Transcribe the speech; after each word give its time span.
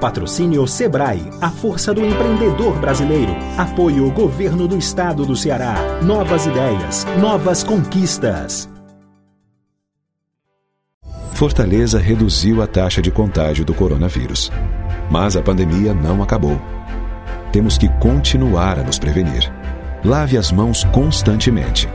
Patrocínio 0.00 0.66
Sebrae, 0.66 1.22
a 1.42 1.50
força 1.50 1.92
do 1.92 2.04
empreendedor 2.04 2.80
brasileiro. 2.80 3.36
Apoio 3.58 4.10
Governo 4.10 4.66
do 4.66 4.78
Estado 4.78 5.26
do 5.26 5.36
Ceará. 5.36 5.74
Novas 6.02 6.46
ideias, 6.46 7.06
novas 7.20 7.62
conquistas. 7.62 8.66
Fortaleza 11.34 11.98
reduziu 11.98 12.62
a 12.62 12.66
taxa 12.66 13.02
de 13.02 13.10
contágio 13.10 13.62
do 13.62 13.74
coronavírus. 13.74 14.50
Mas 15.10 15.36
a 15.36 15.42
pandemia 15.42 15.92
não 15.92 16.22
acabou. 16.22 16.58
Temos 17.52 17.76
que 17.76 17.88
continuar 17.98 18.78
a 18.78 18.82
nos 18.82 18.98
prevenir. 18.98 19.52
Lave 20.02 20.38
as 20.38 20.50
mãos 20.50 20.82
constantemente. 20.84 21.88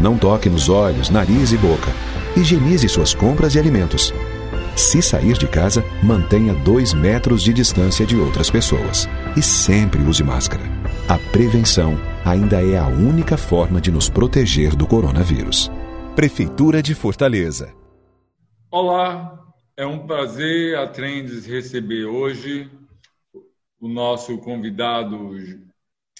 Não 0.00 0.16
toque 0.16 0.48
nos 0.48 0.70
olhos, 0.70 1.10
nariz 1.10 1.52
e 1.52 1.58
boca. 1.58 1.90
Higienize 2.34 2.88
suas 2.88 3.12
compras 3.12 3.54
e 3.54 3.58
alimentos. 3.58 4.12
Se 4.76 5.00
sair 5.00 5.38
de 5.38 5.48
casa, 5.48 5.82
mantenha 6.02 6.52
dois 6.52 6.92
metros 6.92 7.42
de 7.42 7.50
distância 7.50 8.04
de 8.04 8.14
outras 8.14 8.50
pessoas. 8.50 9.08
E 9.34 9.40
sempre 9.40 10.02
use 10.02 10.22
máscara. 10.22 10.64
A 11.08 11.18
prevenção 11.32 11.96
ainda 12.22 12.62
é 12.62 12.76
a 12.76 12.86
única 12.86 13.38
forma 13.38 13.80
de 13.80 13.90
nos 13.90 14.10
proteger 14.10 14.76
do 14.76 14.86
coronavírus. 14.86 15.70
Prefeitura 16.14 16.82
de 16.82 16.94
Fortaleza. 16.94 17.74
Olá, 18.70 19.42
é 19.78 19.86
um 19.86 20.06
prazer 20.06 20.76
a 20.76 20.86
Trends 20.86 21.46
receber 21.46 22.04
hoje 22.04 22.70
o 23.80 23.88
nosso 23.88 24.36
convidado 24.36 25.30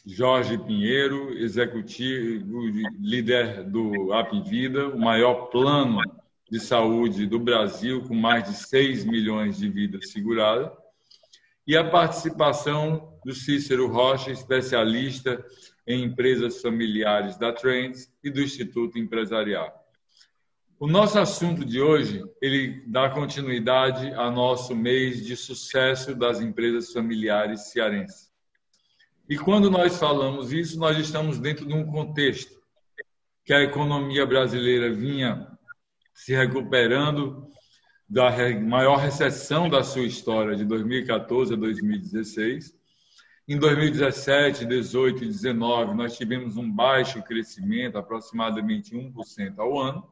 Jorge 0.06 0.56
Pinheiro, 0.56 1.30
executivo 1.34 2.62
líder 2.98 3.64
do 3.64 4.14
Apvida, 4.14 4.88
o 4.88 4.98
maior 4.98 5.50
plano 5.50 6.00
de 6.50 6.60
saúde 6.60 7.26
do 7.26 7.38
Brasil, 7.38 8.02
com 8.02 8.14
mais 8.14 8.44
de 8.44 8.54
6 8.54 9.04
milhões 9.04 9.56
de 9.56 9.68
vidas 9.68 10.10
seguradas, 10.10 10.70
e 11.66 11.76
a 11.76 11.88
participação 11.88 13.18
do 13.24 13.34
Cícero 13.34 13.88
Rocha, 13.88 14.30
especialista 14.30 15.44
em 15.86 16.04
empresas 16.04 16.62
familiares 16.62 17.36
da 17.36 17.52
Trends 17.52 18.08
e 18.22 18.30
do 18.30 18.40
Instituto 18.40 18.98
Empresarial. 18.98 19.84
O 20.78 20.86
nosso 20.86 21.18
assunto 21.18 21.64
de 21.64 21.80
hoje, 21.80 22.22
ele 22.40 22.82
dá 22.86 23.08
continuidade 23.10 24.12
ao 24.14 24.30
nosso 24.30 24.76
mês 24.76 25.24
de 25.24 25.34
sucesso 25.34 26.14
das 26.14 26.40
empresas 26.40 26.92
familiares 26.92 27.72
cearenses. 27.72 28.30
E 29.28 29.36
quando 29.36 29.70
nós 29.70 29.98
falamos 29.98 30.52
isso, 30.52 30.78
nós 30.78 30.96
estamos 30.98 31.38
dentro 31.38 31.66
de 31.66 31.74
um 31.74 31.84
contexto 31.84 32.60
que 33.44 33.52
a 33.52 33.62
economia 33.62 34.26
brasileira 34.26 34.92
vinha 34.92 35.55
se 36.16 36.34
recuperando 36.34 37.46
da 38.08 38.30
maior 38.58 38.96
recessão 38.96 39.68
da 39.68 39.84
sua 39.84 40.06
história, 40.06 40.56
de 40.56 40.64
2014 40.64 41.52
a 41.52 41.56
2016. 41.56 42.74
Em 43.46 43.58
2017, 43.58 44.64
18 44.64 45.24
e 45.24 45.26
19, 45.26 45.94
nós 45.94 46.16
tivemos 46.16 46.56
um 46.56 46.68
baixo 46.72 47.22
crescimento, 47.22 47.98
aproximadamente 47.98 48.96
1% 48.96 49.58
ao 49.58 49.78
ano. 49.78 50.10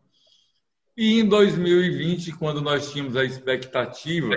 E 0.96 1.20
em 1.20 1.26
2020, 1.26 2.32
quando 2.32 2.60
nós 2.60 2.92
tínhamos 2.92 3.16
a 3.16 3.24
expectativa 3.24 4.36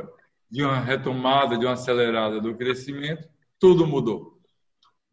de 0.50 0.64
uma 0.64 0.80
retomada, 0.80 1.58
de 1.58 1.66
uma 1.66 1.74
acelerada 1.74 2.40
do 2.40 2.56
crescimento, 2.56 3.28
tudo 3.60 3.86
mudou. 3.86 4.40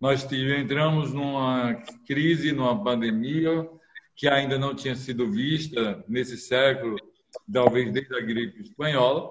Nós 0.01 0.27
entramos 0.33 1.13
numa 1.13 1.75
crise, 2.07 2.53
numa 2.53 2.83
pandemia, 2.83 3.69
que 4.17 4.29
ainda 4.29 4.59
não 4.59 4.75
tinha 4.75 4.95
sido 4.95 5.31
vista 5.31 6.05
nesse 6.09 6.37
século, 6.37 6.97
talvez 7.53 7.93
desde 7.93 8.15
a 8.17 8.21
gripe 8.21 8.63
espanhola, 8.63 9.31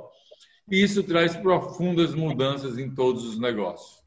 e 0.69 0.81
isso 0.81 1.03
traz 1.03 1.35
profundas 1.35 2.13
mudanças 2.13 2.78
em 2.78 2.94
todos 2.94 3.25
os 3.25 3.40
negócios. 3.40 4.02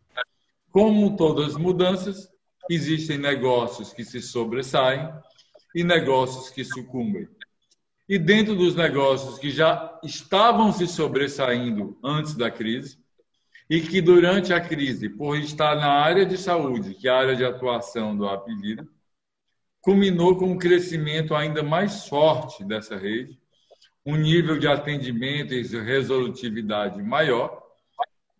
Como 0.71 1.17
todas 1.17 1.55
as 1.55 1.57
mudanças, 1.57 2.29
existem 2.71 3.19
negócios 3.19 3.93
que 3.93 4.05
se 4.05 4.21
sobressaem 4.21 5.09
e 5.75 5.85
negócios 5.85 6.51
que 6.51 6.65
sucumbem. 6.65 7.29
E 8.09 8.19
dentro 8.19 8.55
dos 8.55 8.75
negócios 8.75 9.39
que 9.39 9.51
já 9.51 9.99
estavam 10.03 10.73
se 10.73 10.87
sobressaindo 10.87 11.99
antes 12.05 12.35
da 12.35 12.51
crise, 12.51 12.99
e 13.69 13.81
que 13.81 14.01
durante 14.01 14.53
a 14.53 14.61
crise, 14.61 15.09
por 15.09 15.37
estar 15.37 15.75
na 15.75 15.91
área 15.91 16.25
de 16.25 16.39
saúde, 16.39 16.95
que 16.95 17.09
é 17.09 17.11
a 17.11 17.19
área 17.19 17.37
de 17.37 17.45
atuação 17.45 18.17
do 18.17 18.29
Apvida, 18.29 18.87
culminou 19.87 20.35
com 20.35 20.47
um 20.47 20.59
crescimento 20.59 21.33
ainda 21.33 21.63
mais 21.63 22.09
forte 22.09 22.65
dessa 22.65 22.97
rede, 22.97 23.39
um 24.05 24.17
nível 24.17 24.59
de 24.59 24.67
atendimento 24.67 25.55
e 25.55 25.63
resolutividade 25.63 27.01
maior. 27.01 27.63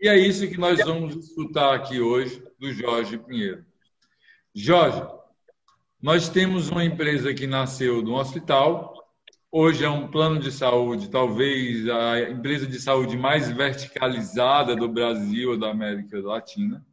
E 0.01 0.09
é 0.09 0.19
isso 0.19 0.49
que 0.49 0.59
nós 0.59 0.81
vamos 0.85 1.15
escutar 1.15 1.73
aqui 1.73 2.01
hoje 2.01 2.43
do 2.59 2.73
Jorge 2.73 3.17
Pinheiro. 3.17 3.65
Jorge, 4.53 5.01
nós 6.03 6.29
temos 6.29 6.69
uma 6.69 6.85
empresa 6.85 7.33
que 7.33 7.47
nasceu 7.47 8.03
de 8.03 8.11
um 8.11 8.17
hospital, 8.17 8.93
hoje 9.49 9.85
é 9.85 9.89
um 9.89 10.09
plano 10.09 10.41
de 10.41 10.51
saúde, 10.51 11.09
talvez 11.09 11.89
a 11.89 12.29
empresa 12.29 12.67
de 12.67 12.81
saúde 12.81 13.17
mais 13.17 13.49
verticalizada 13.49 14.75
do 14.75 14.89
Brasil 14.89 15.51
ou 15.51 15.57
da 15.57 15.71
América 15.71 16.21
Latina, 16.21 16.85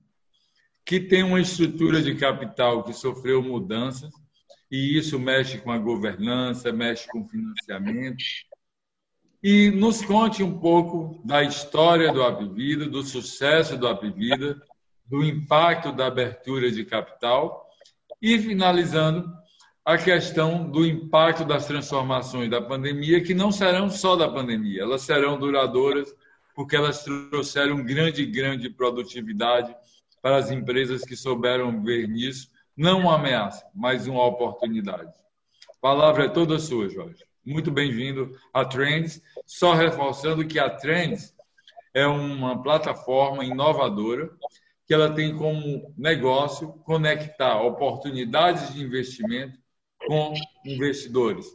que 0.85 0.99
tem 0.99 1.23
uma 1.23 1.41
estrutura 1.41 2.03
de 2.03 2.13
capital 2.13 2.83
que 2.83 2.93
sofreu 2.93 3.41
mudanças, 3.41 4.13
e 4.73 4.97
isso 4.97 5.19
mexe 5.19 5.59
com 5.59 5.71
a 5.71 5.77
governança, 5.77 6.73
mexe 6.73 7.07
com 7.07 7.21
o 7.21 7.27
financiamento. 7.27 8.23
E 9.43 9.69
nos 9.69 10.03
conte 10.03 10.41
um 10.41 10.59
pouco 10.59 11.21
da 11.23 11.43
história 11.43 12.11
do 12.11 12.23
Apvida, 12.23 12.89
do 12.89 13.03
sucesso 13.03 13.77
do 13.77 13.87
Apvida, 13.87 14.59
do 15.05 15.23
impacto 15.23 15.91
da 15.91 16.07
abertura 16.07 16.71
de 16.71 16.83
capital 16.83 17.69
e, 18.19 18.39
finalizando, 18.39 19.31
a 19.85 19.95
questão 19.95 20.67
do 20.67 20.83
impacto 20.87 21.45
das 21.45 21.67
transformações 21.67 22.49
da 22.49 22.59
pandemia, 22.59 23.21
que 23.21 23.35
não 23.35 23.51
serão 23.51 23.91
só 23.91 24.15
da 24.15 24.27
pandemia, 24.27 24.81
elas 24.81 25.03
serão 25.03 25.37
duradouras, 25.37 26.11
porque 26.55 26.75
elas 26.75 27.03
trouxeram 27.03 27.83
grande, 27.83 28.25
grande 28.25 28.71
produtividade 28.71 29.75
para 30.19 30.37
as 30.37 30.49
empresas 30.49 31.03
que 31.03 31.15
souberam 31.15 31.83
ver 31.83 32.07
nisso 32.07 32.52
não 32.75 33.01
uma 33.01 33.15
ameaça, 33.15 33.65
mas 33.73 34.07
uma 34.07 34.25
oportunidade. 34.25 35.13
A 35.69 35.81
palavra 35.81 36.25
é 36.25 36.29
toda 36.29 36.59
sua, 36.59 36.89
Jorge. 36.89 37.23
Muito 37.45 37.71
bem-vindo 37.71 38.37
à 38.53 38.65
Trends. 38.65 39.21
Só 39.45 39.73
reforçando 39.73 40.47
que 40.47 40.57
a 40.57 40.69
Trends 40.69 41.35
é 41.93 42.07
uma 42.07 42.61
plataforma 42.61 43.45
inovadora 43.45 44.29
que 44.85 44.93
ela 44.93 45.13
tem 45.13 45.35
como 45.35 45.93
negócio 45.97 46.73
conectar 46.85 47.61
oportunidades 47.61 48.73
de 48.73 48.81
investimento 48.81 49.57
com 50.07 50.33
investidores. 50.65 51.45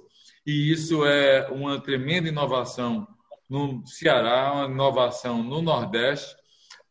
E 0.46 0.72
isso 0.72 1.04
é 1.04 1.48
uma 1.48 1.80
tremenda 1.80 2.28
inovação 2.28 3.06
no 3.48 3.86
Ceará, 3.86 4.52
uma 4.52 4.66
inovação 4.66 5.42
no 5.42 5.60
Nordeste, 5.60 6.36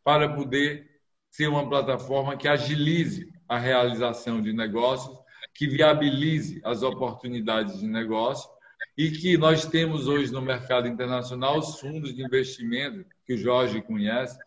para 0.04 0.30
poder 0.30 0.88
ser 1.30 1.48
uma 1.48 1.68
plataforma 1.68 2.38
que 2.38 2.48
agilize 2.48 3.32
a 3.48 3.58
realização 3.58 4.42
de 4.42 4.54
negócios, 4.54 5.18
que 5.54 5.68
viabilize 5.68 6.62
as 6.64 6.84
oportunidades 6.84 7.80
de 7.80 7.88
negócio 7.88 8.50
e 8.98 9.12
que 9.12 9.38
nós 9.38 9.66
temos 9.66 10.08
hoje 10.08 10.32
no 10.32 10.42
mercado 10.42 10.88
internacional 10.88 11.60
os 11.60 11.80
fundos 11.80 12.16
de 12.16 12.24
investimento, 12.24 13.06
que 13.26 13.34
o 13.34 13.38
Jorge 13.38 13.82
conhece, 13.82 14.38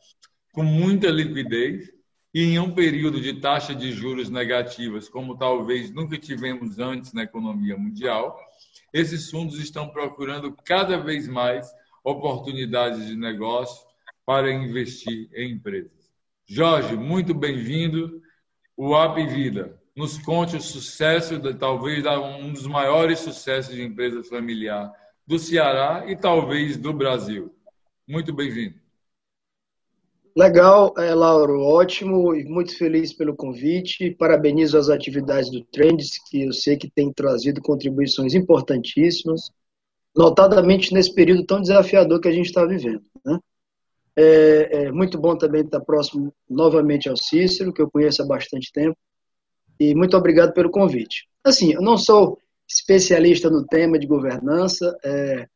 com 0.52 0.62
muita 0.62 1.08
liquidez 1.08 1.90
e 2.32 2.42
em 2.42 2.58
um 2.58 2.72
período 2.72 3.20
de 3.20 3.40
taxa 3.40 3.74
de 3.74 3.92
juros 3.92 4.30
negativas, 4.30 5.08
como 5.08 5.36
talvez 5.36 5.90
nunca 5.90 6.16
tivemos 6.16 6.78
antes 6.78 7.12
na 7.12 7.24
economia 7.24 7.76
mundial, 7.76 8.38
esses 8.92 9.30
fundos 9.30 9.58
estão 9.58 9.88
procurando 9.88 10.56
cada 10.64 10.96
vez 10.96 11.26
mais 11.26 11.68
oportunidades 12.04 13.06
de 13.06 13.16
negócio 13.16 13.84
para 14.24 14.52
investir 14.52 15.28
em 15.34 15.52
empresas. 15.52 16.10
Jorge, 16.46 16.96
muito 16.96 17.34
bem-vindo 17.34 18.20
o 18.82 18.96
App 18.96 19.22
Vida. 19.26 19.78
Nos 19.94 20.16
conte 20.16 20.56
o 20.56 20.60
sucesso, 20.60 21.38
de, 21.38 21.52
talvez 21.52 22.02
um 22.06 22.50
dos 22.50 22.66
maiores 22.66 23.18
sucessos 23.18 23.74
de 23.74 23.82
empresa 23.82 24.24
familiar 24.24 24.90
do 25.26 25.38
Ceará 25.38 26.06
e 26.08 26.16
talvez 26.16 26.78
do 26.78 26.90
Brasil. 26.90 27.54
Muito 28.08 28.32
bem-vindo. 28.32 28.76
Legal, 30.34 30.94
é, 30.96 31.14
Lauro, 31.14 31.60
ótimo 31.60 32.34
e 32.34 32.44
muito 32.44 32.74
feliz 32.78 33.12
pelo 33.12 33.36
convite. 33.36 34.12
Parabenizo 34.12 34.78
as 34.78 34.88
atividades 34.88 35.50
do 35.50 35.62
Trends, 35.66 36.18
que 36.30 36.44
eu 36.44 36.52
sei 36.54 36.78
que 36.78 36.88
tem 36.88 37.12
trazido 37.12 37.60
contribuições 37.60 38.32
importantíssimas, 38.32 39.50
notadamente 40.16 40.94
nesse 40.94 41.14
período 41.14 41.44
tão 41.44 41.60
desafiador 41.60 42.18
que 42.18 42.28
a 42.28 42.32
gente 42.32 42.46
está 42.46 42.64
vivendo. 42.64 43.02
Né? 43.26 43.38
É, 44.22 44.82
é, 44.82 44.92
muito 44.92 45.18
bom 45.18 45.34
também 45.34 45.62
estar 45.62 45.80
próximo 45.80 46.30
novamente 46.48 47.08
ao 47.08 47.16
Cícero, 47.16 47.72
que 47.72 47.80
eu 47.80 47.90
conheço 47.90 48.22
há 48.22 48.26
bastante 48.26 48.70
tempo. 48.70 48.94
E 49.78 49.94
muito 49.94 50.14
obrigado 50.14 50.52
pelo 50.52 50.70
convite. 50.70 51.26
Assim, 51.42 51.72
eu 51.72 51.80
não 51.80 51.96
sou 51.96 52.38
especialista 52.68 53.48
no 53.48 53.64
tema 53.64 53.98
de 53.98 54.06
governança, 54.06 54.94
é, 55.02 55.46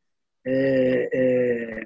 é, 0.47 1.09
é, 1.13 1.81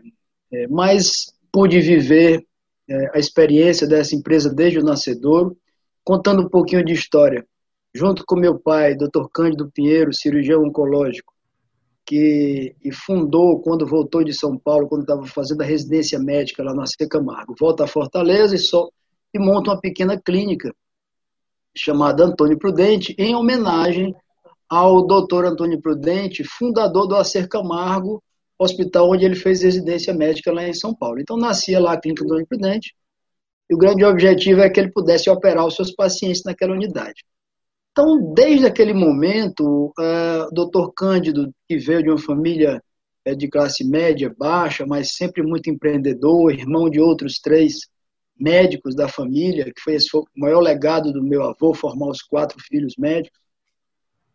é 0.53 0.67
mas 0.69 1.33
pude 1.51 1.81
viver 1.81 2.45
é, 2.89 3.09
a 3.13 3.19
experiência 3.19 3.85
dessa 3.85 4.15
empresa 4.15 4.49
desde 4.49 4.79
o 4.79 4.83
nascedor, 4.83 5.53
contando 6.01 6.43
um 6.43 6.49
pouquinho 6.49 6.85
de 6.85 6.93
história. 6.93 7.45
Junto 7.93 8.23
com 8.25 8.39
meu 8.39 8.57
pai, 8.57 8.95
Dr. 8.95 9.27
Cândido 9.33 9.69
Pinheiro, 9.69 10.13
cirurgião 10.13 10.63
oncológico, 10.63 11.33
que 12.09 12.73
fundou 12.91 13.61
quando 13.61 13.85
voltou 13.85 14.23
de 14.23 14.33
São 14.33 14.57
Paulo, 14.57 14.87
quando 14.87 15.01
estava 15.01 15.27
fazendo 15.27 15.61
a 15.61 15.65
residência 15.65 16.17
médica 16.17 16.63
lá 16.63 16.73
na 16.73 16.85
Camargo. 17.07 17.53
Volta 17.59 17.83
a 17.83 17.87
Fortaleza 17.87 18.55
e, 18.55 18.57
só, 18.57 18.89
e 19.31 19.37
monta 19.37 19.69
uma 19.69 19.79
pequena 19.79 20.19
clínica 20.19 20.73
chamada 21.77 22.23
Antônio 22.23 22.57
Prudente, 22.57 23.13
em 23.15 23.35
homenagem 23.35 24.15
ao 24.67 25.05
doutor 25.05 25.45
Antônio 25.45 25.79
Prudente, 25.79 26.43
fundador 26.43 27.07
do 27.07 27.15
Acer 27.15 27.47
Camargo, 27.47 28.23
hospital 28.57 29.11
onde 29.11 29.23
ele 29.23 29.35
fez 29.35 29.61
residência 29.61 30.11
médica 30.11 30.51
lá 30.51 30.67
em 30.67 30.73
São 30.73 30.95
Paulo. 30.95 31.19
Então, 31.19 31.37
nascia 31.37 31.79
lá 31.79 31.93
a 31.93 32.01
clínica 32.01 32.23
Antônio 32.23 32.47
Prudente, 32.47 32.95
e 33.69 33.75
o 33.75 33.77
grande 33.77 34.03
objetivo 34.03 34.61
é 34.61 34.69
que 34.71 34.79
ele 34.79 34.91
pudesse 34.91 35.29
operar 35.29 35.63
os 35.63 35.75
seus 35.75 35.93
pacientes 35.93 36.41
naquela 36.43 36.73
unidade. 36.73 37.23
Então, 37.99 38.33
desde 38.33 38.65
aquele 38.65 38.93
momento, 38.93 39.91
é, 39.99 40.43
o 40.43 40.51
doutor 40.51 40.93
Cândido, 40.93 41.53
que 41.67 41.77
veio 41.77 42.01
de 42.01 42.09
uma 42.09 42.17
família 42.17 42.81
é, 43.25 43.35
de 43.35 43.49
classe 43.49 43.85
média, 43.85 44.33
baixa, 44.39 44.85
mas 44.87 45.15
sempre 45.17 45.43
muito 45.43 45.69
empreendedor, 45.69 46.53
irmão 46.53 46.89
de 46.89 47.01
outros 47.01 47.41
três 47.43 47.89
médicos 48.39 48.95
da 48.95 49.09
família, 49.09 49.65
que 49.65 49.81
foi, 49.81 49.97
foi 49.99 50.21
o 50.21 50.25
maior 50.37 50.61
legado 50.61 51.11
do 51.11 51.21
meu 51.21 51.43
avô, 51.43 51.73
formar 51.73 52.07
os 52.07 52.21
quatro 52.21 52.57
filhos 52.61 52.93
médicos. 52.97 53.37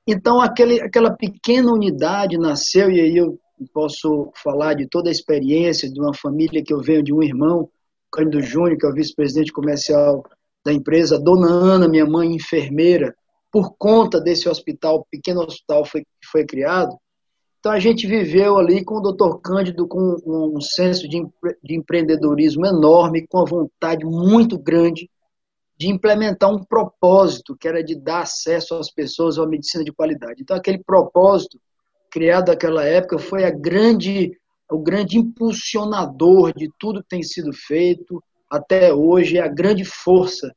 Então, 0.06 0.42
aquele, 0.42 0.82
aquela 0.82 1.16
pequena 1.16 1.72
unidade 1.72 2.36
nasceu, 2.36 2.90
e 2.90 3.00
aí 3.00 3.16
eu 3.16 3.38
posso 3.72 4.30
falar 4.42 4.74
de 4.74 4.86
toda 4.86 5.08
a 5.08 5.12
experiência 5.12 5.90
de 5.90 5.98
uma 5.98 6.12
família 6.12 6.62
que 6.62 6.74
eu 6.74 6.82
venho 6.82 7.02
de 7.02 7.14
um 7.14 7.22
irmão, 7.22 7.70
Cândido 8.12 8.42
Júnior, 8.42 8.76
que 8.76 8.84
é 8.84 8.90
o 8.90 8.94
vice-presidente 8.94 9.50
comercial 9.50 10.22
da 10.62 10.70
empresa, 10.70 11.18
Dona 11.18 11.48
Ana, 11.48 11.88
minha 11.88 12.04
mãe, 12.04 12.34
enfermeira, 12.34 13.14
por 13.54 13.76
conta 13.78 14.20
desse 14.20 14.48
hospital, 14.48 15.06
pequeno 15.08 15.42
hospital 15.42 15.84
que 15.84 16.02
foi 16.24 16.44
criado. 16.44 16.98
Então 17.60 17.70
a 17.70 17.78
gente 17.78 18.04
viveu 18.04 18.58
ali 18.58 18.84
com 18.84 18.96
o 18.96 19.12
Dr. 19.12 19.38
Cândido 19.40 19.86
com 19.86 20.16
um 20.26 20.60
senso 20.60 21.08
de, 21.08 21.24
de 21.62 21.76
empreendedorismo 21.76 22.66
enorme, 22.66 23.24
com 23.28 23.38
a 23.38 23.44
vontade 23.44 24.04
muito 24.04 24.58
grande 24.58 25.08
de 25.78 25.88
implementar 25.88 26.50
um 26.50 26.64
propósito, 26.64 27.56
que 27.56 27.68
era 27.68 27.82
de 27.82 27.94
dar 27.94 28.22
acesso 28.22 28.74
às 28.74 28.90
pessoas 28.90 29.38
a 29.38 29.42
uma 29.42 29.50
medicina 29.50 29.84
de 29.84 29.92
qualidade. 29.92 30.42
Então 30.42 30.56
aquele 30.56 30.82
propósito 30.82 31.56
criado 32.10 32.48
naquela 32.48 32.84
época 32.84 33.20
foi 33.20 33.44
a 33.44 33.50
grande 33.52 34.32
o 34.68 34.80
grande 34.80 35.16
impulsionador 35.16 36.52
de 36.52 36.68
tudo 36.76 37.02
que 37.02 37.08
tem 37.08 37.22
sido 37.22 37.52
feito 37.52 38.20
até 38.50 38.92
hoje, 38.92 39.38
é 39.38 39.42
a 39.42 39.46
grande 39.46 39.84
força 39.84 40.52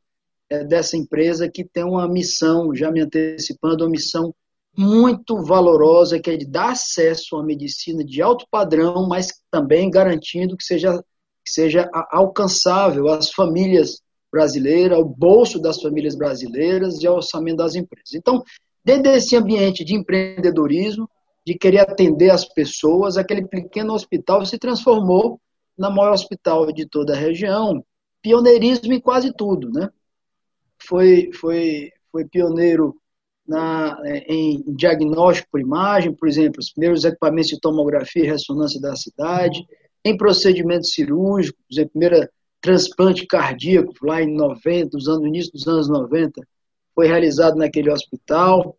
dessa 0.67 0.95
empresa 0.95 1.49
que 1.49 1.63
tem 1.63 1.83
uma 1.83 2.07
missão, 2.07 2.73
já 2.73 2.91
me 2.91 3.01
antecipando, 3.01 3.83
uma 3.83 3.91
missão 3.91 4.33
muito 4.77 5.44
valorosa, 5.44 6.19
que 6.19 6.29
é 6.29 6.38
de 6.38 6.45
dar 6.45 6.71
acesso 6.71 7.35
à 7.35 7.44
medicina 7.44 8.03
de 8.03 8.21
alto 8.21 8.45
padrão, 8.49 9.07
mas 9.07 9.33
também 9.49 9.89
garantindo 9.89 10.55
que 10.55 10.63
seja, 10.63 11.01
que 11.44 11.51
seja 11.51 11.89
alcançável 12.11 13.07
às 13.07 13.31
famílias 13.31 14.01
brasileiras, 14.31 14.97
ao 14.97 15.03
bolso 15.03 15.59
das 15.59 15.81
famílias 15.81 16.15
brasileiras 16.15 17.01
e 17.01 17.07
ao 17.07 17.15
orçamento 17.15 17.57
das 17.57 17.75
empresas. 17.75 18.13
Então, 18.13 18.44
dentro 18.85 19.03
desse 19.03 19.35
ambiente 19.35 19.83
de 19.83 19.95
empreendedorismo, 19.95 21.09
de 21.45 21.55
querer 21.55 21.79
atender 21.79 22.29
as 22.29 22.45
pessoas, 22.45 23.17
aquele 23.17 23.47
pequeno 23.47 23.94
hospital 23.94 24.45
se 24.45 24.59
transformou 24.59 25.39
na 25.77 25.89
maior 25.89 26.11
hospital 26.11 26.71
de 26.71 26.85
toda 26.85 27.13
a 27.13 27.17
região, 27.17 27.83
pioneirismo 28.21 28.94
em 28.94 28.99
quase 28.99 29.33
tudo, 29.33 29.71
né? 29.71 29.89
Foi, 30.87 31.31
foi, 31.33 31.91
foi 32.11 32.25
pioneiro 32.25 32.95
na, 33.47 33.97
em 34.27 34.63
diagnóstico 34.75 35.47
por 35.51 35.61
imagem, 35.61 36.13
por 36.13 36.27
exemplo, 36.27 36.59
os 36.59 36.71
primeiros 36.71 37.05
equipamentos 37.05 37.49
de 37.49 37.59
tomografia 37.59 38.23
e 38.23 38.27
ressonância 38.27 38.79
da 38.79 38.95
cidade, 38.95 39.65
em 40.03 40.17
procedimentos 40.17 40.91
cirúrgicos, 40.91 41.61
por 41.67 41.73
exemplo, 41.73 41.91
primeira 41.91 42.29
transplante 42.59 43.25
cardíaco 43.25 43.93
lá 44.01 44.21
em 44.21 44.33
90, 44.33 44.89
nos 44.93 45.07
anos, 45.07 45.21
no 45.21 45.27
início 45.27 45.51
dos 45.53 45.67
anos 45.67 45.87
90, 45.87 46.41
foi 46.93 47.07
realizado 47.07 47.55
naquele 47.55 47.91
hospital. 47.91 48.75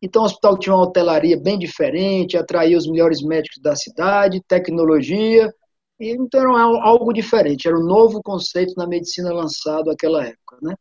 Então, 0.00 0.22
o 0.22 0.24
hospital 0.24 0.58
tinha 0.58 0.74
uma 0.74 0.84
hotelaria 0.84 1.38
bem 1.38 1.58
diferente, 1.58 2.36
atraía 2.36 2.78
os 2.78 2.86
melhores 2.86 3.22
médicos 3.22 3.60
da 3.60 3.76
cidade, 3.76 4.42
tecnologia, 4.48 5.52
então 6.00 6.40
era 6.40 6.50
algo 6.82 7.12
diferente, 7.12 7.66
era 7.66 7.76
um 7.76 7.84
novo 7.84 8.22
conceito 8.22 8.74
na 8.76 8.86
medicina 8.86 9.32
lançado 9.32 9.86
naquela 9.86 10.24
época, 10.24 10.58
né? 10.62 10.74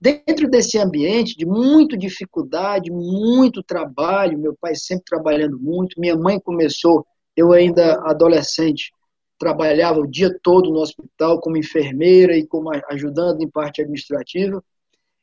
Dentro 0.00 0.48
desse 0.48 0.78
ambiente 0.78 1.36
de 1.36 1.44
muita 1.44 1.94
dificuldade, 1.94 2.90
muito 2.90 3.62
trabalho, 3.62 4.38
meu 4.38 4.56
pai 4.58 4.74
sempre 4.74 5.04
trabalhando 5.04 5.58
muito, 5.58 6.00
minha 6.00 6.16
mãe 6.16 6.40
começou, 6.40 7.06
eu 7.36 7.52
ainda 7.52 8.00
adolescente, 8.04 8.92
trabalhava 9.38 10.00
o 10.00 10.06
dia 10.06 10.34
todo 10.42 10.70
no 10.70 10.80
hospital 10.80 11.38
como 11.40 11.58
enfermeira 11.58 12.34
e 12.34 12.46
como 12.46 12.70
ajudando 12.90 13.42
em 13.42 13.50
parte 13.50 13.82
administrativa. 13.82 14.62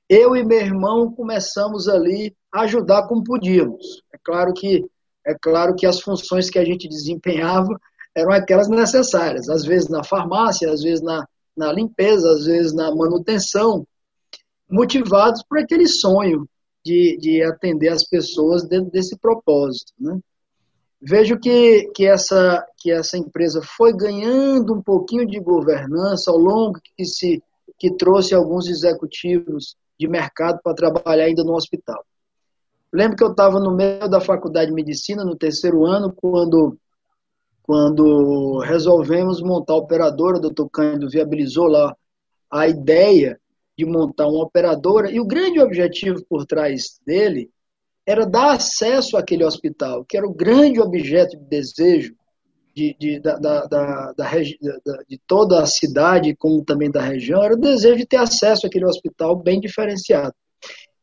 Eu 0.08 0.36
e 0.36 0.44
meu 0.44 0.60
irmão 0.60 1.12
começamos 1.12 1.88
ali 1.88 2.36
a 2.52 2.62
ajudar 2.62 3.08
como 3.08 3.24
podíamos. 3.24 4.04
É 4.14 4.18
claro 4.24 4.54
que 4.54 4.86
é 5.26 5.36
claro 5.40 5.76
que 5.76 5.86
as 5.86 6.00
funções 6.00 6.50
que 6.50 6.58
a 6.58 6.64
gente 6.64 6.88
desempenhava 6.88 7.78
eram 8.16 8.32
aquelas 8.32 8.70
necessárias, 8.70 9.50
às 9.50 9.66
vezes 9.66 9.90
na 9.90 10.04
farmácia, 10.04 10.72
às 10.72 10.82
vezes 10.82 11.02
na, 11.02 11.28
na 11.56 11.72
limpeza, 11.74 12.32
às 12.32 12.46
vezes 12.46 12.74
na 12.74 12.96
manutenção, 12.96 13.86
motivados 14.70 15.44
por 15.44 15.60
aquele 15.60 15.88
sonho 15.88 16.48
de, 16.84 17.18
de 17.20 17.44
atender 17.44 17.90
as 17.90 18.04
pessoas 18.04 18.68
dentro 18.68 18.92
desse 18.92 19.18
propósito. 19.18 19.94
Né? 20.00 20.20
Vejo 21.02 21.38
que, 21.40 21.90
que, 21.94 22.06
essa, 22.06 22.66
que 22.78 22.92
essa 22.92 23.18
empresa 23.18 23.62
foi 23.62 23.94
ganhando 23.94 24.74
um 24.74 24.82
pouquinho 24.82 25.26
de 25.26 25.40
governança 25.40 26.32
ao 26.32 26.38
longo 26.38 26.80
que, 26.96 27.06
se, 27.06 27.42
que 27.78 27.92
trouxe 27.96 28.34
alguns 28.34 28.68
executivos 28.68 29.76
de 30.00 30.08
mercado 30.08 30.60
para 30.64 30.76
trabalhar 30.76 31.26
ainda 31.26 31.44
no 31.44 31.56
hospital. 31.56 32.04
Lembro 32.92 33.18
que 33.18 33.24
eu 33.24 33.32
estava 33.32 33.60
no 33.60 33.76
meio 33.76 34.08
da 34.08 34.22
faculdade 34.22 34.68
de 34.68 34.74
medicina, 34.74 35.26
no 35.26 35.36
terceiro 35.36 35.86
ano, 35.86 36.12
quando, 36.16 36.78
quando 37.62 38.60
resolvemos 38.60 39.42
montar 39.42 39.74
a 39.74 39.78
operadora, 39.78 40.38
o 40.38 40.42
doutor 40.42 40.70
Cândido 40.70 41.10
viabilizou 41.10 41.68
lá 41.68 41.96
a 42.50 42.68
ideia 42.68 43.40
de 43.78 43.86
montar 43.86 44.28
uma 44.28 44.44
operadora, 44.44 45.12
e 45.12 45.20
o 45.20 45.26
grande 45.26 45.60
objetivo 45.60 46.24
por 46.28 46.46
trás 46.46 47.00
dele 47.06 47.50
era 48.06 48.26
dar 48.26 48.54
acesso 48.54 49.18
àquele 49.18 49.44
hospital, 49.44 50.04
que 50.06 50.18
era 50.18 50.26
o 50.26 50.34
grande 50.34 50.80
objeto 50.80 51.38
de 51.38 51.44
desejo 51.44 52.16
de, 52.74 52.96
de, 53.00 53.20
da, 53.20 53.38
da, 53.38 53.66
da, 54.14 54.14
de 55.08 55.20
toda 55.26 55.62
a 55.62 55.66
cidade, 55.66 56.36
como 56.36 56.64
também 56.64 56.92
da 56.92 57.02
região, 57.02 57.44
era 57.44 57.56
o 57.56 57.60
desejo 57.60 57.98
de 57.98 58.06
ter 58.06 58.18
acesso 58.18 58.68
àquele 58.68 58.86
hospital 58.86 59.36
bem 59.36 59.60
diferenciado. 59.60 60.34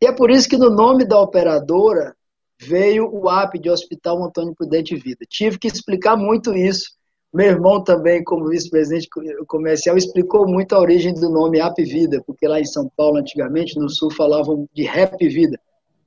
E 0.01 0.07
é 0.07 0.13
por 0.13 0.31
isso 0.31 0.49
que 0.49 0.57
no 0.57 0.71
nome 0.71 1.05
da 1.05 1.21
operadora 1.21 2.15
veio 2.61 3.09
o 3.13 3.29
AP 3.29 3.55
de 3.59 3.71
Hospital 3.71 4.25
Antônio 4.25 4.55
Prudente 4.55 4.95
Vida. 4.95 5.27
Tive 5.29 5.59
que 5.59 5.67
explicar 5.67 6.17
muito 6.17 6.55
isso 6.55 6.93
meu 7.37 7.47
irmão 7.47 7.83
também, 7.83 8.23
como 8.23 8.49
vice-presidente 8.49 9.09
comercial, 9.49 9.97
explicou 9.97 10.47
muito 10.47 10.73
a 10.73 10.79
origem 10.79 11.13
do 11.13 11.29
nome 11.29 11.61
App 11.61 11.83
Vida, 11.83 12.23
porque 12.25 12.47
lá 12.47 12.61
em 12.61 12.65
São 12.65 12.89
Paulo, 12.97 13.17
antigamente, 13.17 13.77
no 13.77 13.91
Sul, 13.91 14.09
falavam 14.13 14.69
de 14.73 14.85
Rap 14.85 15.19
Vida. 15.29 15.59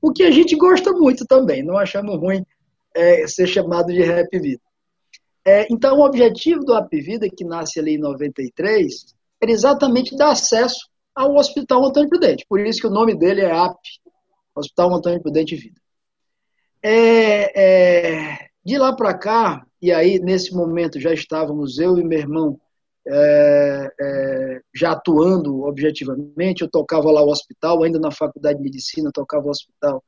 O 0.02 0.14
que 0.14 0.24
a 0.24 0.32
gente 0.32 0.56
gosta 0.56 0.94
muito 0.94 1.26
também, 1.26 1.62
não 1.62 1.78
achamos 1.78 2.18
ruim 2.18 2.46
é, 2.96 3.28
ser 3.28 3.46
chamado 3.46 3.88
de 3.88 4.02
Rap 4.02 4.30
Vida. 4.40 4.62
É, 5.46 5.68
então, 5.70 5.98
o 5.98 6.06
objetivo 6.06 6.64
do 6.64 6.74
App 6.74 6.98
Vida, 7.02 7.28
que 7.30 7.44
nasce 7.44 7.78
ali 7.78 7.96
em 7.96 8.00
93, 8.00 9.14
era 9.42 9.52
exatamente 9.52 10.16
dar 10.16 10.32
acesso 10.32 10.88
ao 11.14 11.36
Hospital 11.36 11.86
Antônio 11.86 12.10
Prudente. 12.10 12.46
Por 12.48 12.62
isso 12.62 12.80
que 12.80 12.88
o 12.88 12.92
nome 12.92 13.14
dele 13.14 13.42
é 13.42 13.52
App, 13.52 13.78
Hospital 14.56 14.96
Antônio 14.96 15.22
Prudente 15.22 15.58
Vida. 15.58 15.82
É, 16.82 17.52
é, 17.62 18.48
de 18.64 18.78
lá 18.78 18.96
para 18.96 19.18
cá, 19.18 19.67
e 19.82 19.92
aí 19.92 20.20
nesse 20.20 20.54
momento 20.56 21.00
já 21.00 21.14
estávamos 21.14 21.80
eu 21.80 21.98
e 21.98 22.04
meu 22.04 22.20
irmão 22.20 22.60
é, 23.10 23.94
é, 24.00 24.62
já 24.76 24.92
atuando 24.92 25.64
objetivamente, 25.64 26.62
eu 26.62 26.70
tocava 26.70 27.10
lá 27.10 27.22
o 27.22 27.30
hospital, 27.30 27.84
ainda 27.84 28.00
na 28.00 28.12
faculdade 28.12 28.58
de 28.58 28.64
medicina, 28.64 29.12
tocava 29.14 29.48
o 29.48 29.50
hospital 29.50 30.04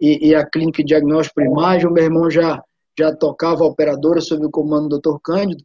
e, 0.00 0.28
e 0.28 0.34
a 0.34 0.46
clínica 0.46 0.82
de 0.82 0.88
diagnóstico 0.88 1.34
por 1.34 1.44
imagem, 1.44 1.86
o 1.86 1.92
meu 1.92 2.04
irmão 2.04 2.30
já, 2.30 2.62
já 2.98 3.14
tocava 3.14 3.62
a 3.62 3.66
operadora 3.66 4.20
sob 4.20 4.46
o 4.46 4.50
comando 4.50 4.88
do 4.88 5.00
Dr. 5.00 5.18
Cândido. 5.22 5.62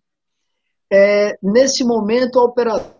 É, 0.91 1.37
nesse 1.41 1.83
momento, 1.83 2.39
a 2.39 2.43
operadora, 2.43 2.93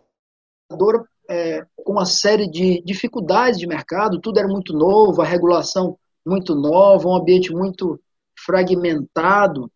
é, 1.30 1.66
com 1.76 1.92
uma 1.92 2.06
série 2.06 2.50
de 2.50 2.82
dificuldades 2.84 3.60
de 3.60 3.68
mercado, 3.68 4.22
tudo 4.22 4.40
era 4.40 4.48
muito 4.48 4.74
novo, 4.74 5.22
a 5.22 5.26
regulação 5.26 5.98
muito 6.26 6.56
nova, 6.56 7.10
um 7.10 7.16
ambiente 7.16 7.52
muito 7.52 8.00
fragmentado, 8.46 9.70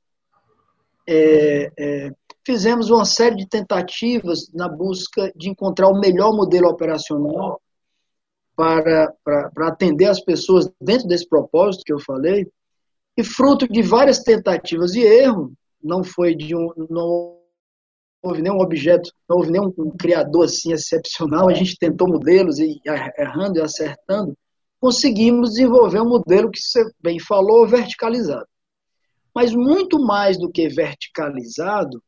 é, 1.12 1.72
é, 1.80 2.12
fizemos 2.46 2.92
uma 2.92 3.04
série 3.04 3.36
de 3.36 3.48
tentativas 3.48 4.52
na 4.54 4.70
busca 4.70 5.32
de 5.36 5.50
encontrar 5.50 5.88
o 5.88 6.00
melhor 6.00 6.36
modelo 6.36 6.70
operacional 6.70 7.60
para, 8.56 9.12
para, 9.24 9.50
para 9.50 9.68
atender 9.70 10.06
as 10.06 10.22
pessoas 10.22 10.70
dentro 10.80 11.08
desse 11.08 11.28
propósito 11.28 11.84
que 11.84 11.94
eu 11.94 12.00
falei, 12.00 12.48
e 13.18 13.24
fruto 13.24 13.68
de 13.68 13.82
várias 13.82 14.20
tentativas 14.20 14.94
e 14.94 15.02
erro, 15.02 15.52
não 15.84 16.04
foi 16.04 16.36
de 16.36 16.56
um, 16.56 16.70
não 16.90 17.40
houve 18.22 18.42
nenhum 18.42 18.60
objeto, 18.60 19.12
não 19.28 19.38
houve 19.38 19.50
nenhum 19.52 19.74
um 19.78 19.92
criador 19.98 20.46
assim 20.46 20.74
excepcional, 20.74 21.50
a 21.50 21.54
gente 21.54 21.78
tentou 21.78 22.08
modelos 22.08 22.60
e 22.60 22.80
errando 23.18 23.58
e 23.58 23.62
acertando, 23.62 24.38
conseguimos 24.80 25.52
desenvolver 25.52 26.02
um 26.02 26.10
modelo 26.10 26.52
que 26.52 26.60
você 26.60 26.84
bem 27.02 27.20
falou, 27.20 27.68
verticalizado. 27.68 28.46
Mas 29.34 29.54
muito 29.54 30.00
mais 30.00 30.38
do 30.38 30.52
que 30.52 30.68
verticalizado, 30.68 32.02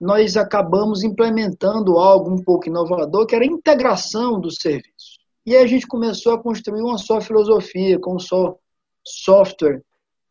nós 0.00 0.36
acabamos 0.36 1.04
implementando 1.04 1.98
algo 1.98 2.30
um 2.30 2.42
pouco 2.42 2.68
inovador, 2.68 3.24
que 3.26 3.34
era 3.34 3.44
a 3.44 3.46
integração 3.46 4.40
do 4.40 4.50
serviço. 4.50 5.20
E 5.46 5.56
aí 5.56 5.62
a 5.62 5.66
gente 5.66 5.86
começou 5.86 6.32
a 6.32 6.42
construir 6.42 6.82
uma 6.82 6.98
só 6.98 7.20
filosofia, 7.20 7.98
com 7.98 8.16
um 8.16 8.18
só 8.18 8.56
software 9.04 9.82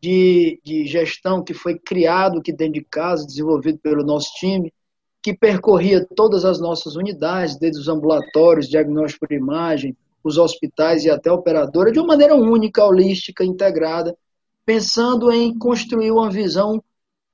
de, 0.01 0.59
de 0.63 0.85
gestão 0.85 1.43
que 1.43 1.53
foi 1.53 1.77
criado 1.77 2.39
aqui 2.39 2.51
dentro 2.51 2.73
de 2.73 2.83
casa, 2.83 3.25
desenvolvido 3.25 3.77
pelo 3.79 4.03
nosso 4.03 4.29
time, 4.35 4.73
que 5.21 5.33
percorria 5.33 6.05
todas 6.15 6.43
as 6.43 6.59
nossas 6.59 6.95
unidades, 6.95 7.57
desde 7.59 7.79
os 7.79 7.87
ambulatórios, 7.87 8.67
diagnóstico 8.67 9.27
por 9.27 9.33
imagem, 9.33 9.95
os 10.23 10.37
hospitais 10.37 11.03
e 11.05 11.09
até 11.09 11.29
a 11.29 11.33
operadora, 11.33 11.91
de 11.91 11.99
uma 11.99 12.07
maneira 12.07 12.35
única, 12.35 12.83
holística, 12.83 13.43
integrada, 13.43 14.15
pensando 14.65 15.31
em 15.31 15.57
construir 15.57 16.11
uma 16.11 16.29
visão 16.29 16.83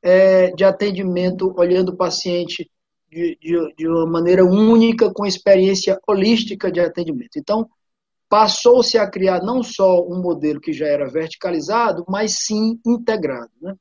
é, 0.01 0.51
de 0.51 0.63
atendimento, 0.63 1.53
olhando 1.57 1.89
o 1.89 1.97
paciente 1.97 2.69
de, 3.09 3.37
de, 3.41 3.75
de 3.75 3.87
uma 3.87 4.05
maneira 4.05 4.45
única, 4.45 5.11
com 5.13 5.25
experiência 5.25 5.99
holística 6.07 6.71
de 6.71 6.79
atendimento. 6.79 7.37
Então, 7.37 7.67
passou-se 8.29 8.97
a 8.97 9.09
criar 9.09 9.41
não 9.41 9.63
só 9.63 10.05
um 10.05 10.21
modelo 10.21 10.59
que 10.59 10.73
já 10.73 10.87
era 10.87 11.09
verticalizado, 11.09 12.05
mas 12.07 12.39
sim 12.39 12.79
integrado. 12.85 13.51
Né? 13.61 13.75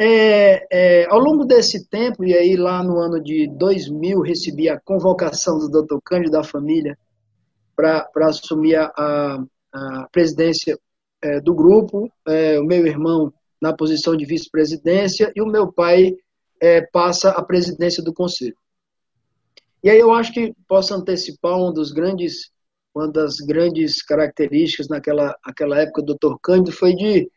É, 0.00 0.66
é, 0.70 1.06
ao 1.10 1.18
longo 1.18 1.44
desse 1.44 1.88
tempo, 1.88 2.24
e 2.24 2.32
aí 2.32 2.56
lá 2.56 2.82
no 2.84 2.98
ano 2.98 3.20
de 3.20 3.48
2000, 3.58 4.20
recebi 4.20 4.68
a 4.68 4.80
convocação 4.80 5.58
do 5.58 5.68
Dr. 5.68 5.98
Cândido 6.04 6.32
da 6.32 6.44
família 6.44 6.96
para 7.74 8.08
assumir 8.22 8.76
a, 8.76 8.92
a, 8.96 9.44
a 9.72 10.08
presidência 10.12 10.78
é, 11.22 11.40
do 11.40 11.54
grupo, 11.54 12.10
é, 12.26 12.58
o 12.58 12.64
meu 12.64 12.86
irmão 12.86 13.32
na 13.60 13.72
posição 13.72 14.16
de 14.16 14.24
vice-presidência 14.24 15.32
e 15.34 15.42
o 15.42 15.46
meu 15.46 15.72
pai 15.72 16.14
é, 16.60 16.82
passa 16.82 17.30
a 17.30 17.42
presidência 17.42 18.02
do 18.02 18.12
conselho. 18.12 18.56
E 19.82 19.90
aí 19.90 19.98
eu 19.98 20.12
acho 20.12 20.32
que 20.32 20.54
posso 20.66 20.94
antecipar 20.94 21.56
um 21.56 21.72
dos 21.72 21.92
grandes, 21.92 22.50
uma 22.94 23.10
das 23.10 23.36
grandes 23.36 24.02
características 24.02 24.88
naquela 24.88 25.36
aquela 25.42 25.80
época 25.80 26.02
do 26.02 26.14
Dr. 26.14 26.36
Cândido 26.42 26.72
foi 26.72 26.94
de, 26.94 27.30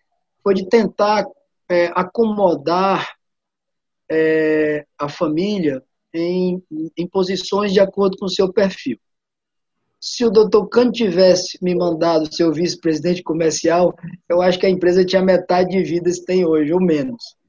foi 0.44 0.56
de 0.56 0.68
tentar 0.68 1.26
é, 1.70 1.92
acomodar 1.96 3.16
é, 4.10 4.86
a 4.98 5.08
família 5.08 5.84
em, 6.14 6.62
em 6.98 7.08
posições 7.08 7.72
de 7.72 7.80
acordo 7.80 8.18
com 8.18 8.26
o 8.26 8.30
seu 8.30 8.52
perfil. 8.52 9.00
Se 10.02 10.26
o 10.26 10.32
doutor 10.32 10.68
Cândido 10.68 11.12
tivesse 11.12 11.58
me 11.62 11.76
mandado 11.76 12.34
ser 12.34 12.46
o 12.46 12.54
vice-presidente 12.54 13.22
comercial, 13.22 13.96
eu 14.28 14.42
acho 14.42 14.60
que 14.60 14.66
a 14.66 14.70
empresa 14.70 15.06
tinha 15.06 15.22
metade 15.22 15.70
de 15.70 15.84
vidas 15.84 16.20
que 16.20 16.26
tem 16.26 16.44
hoje, 16.44 16.74
ou 16.74 16.82
menos 16.82 17.40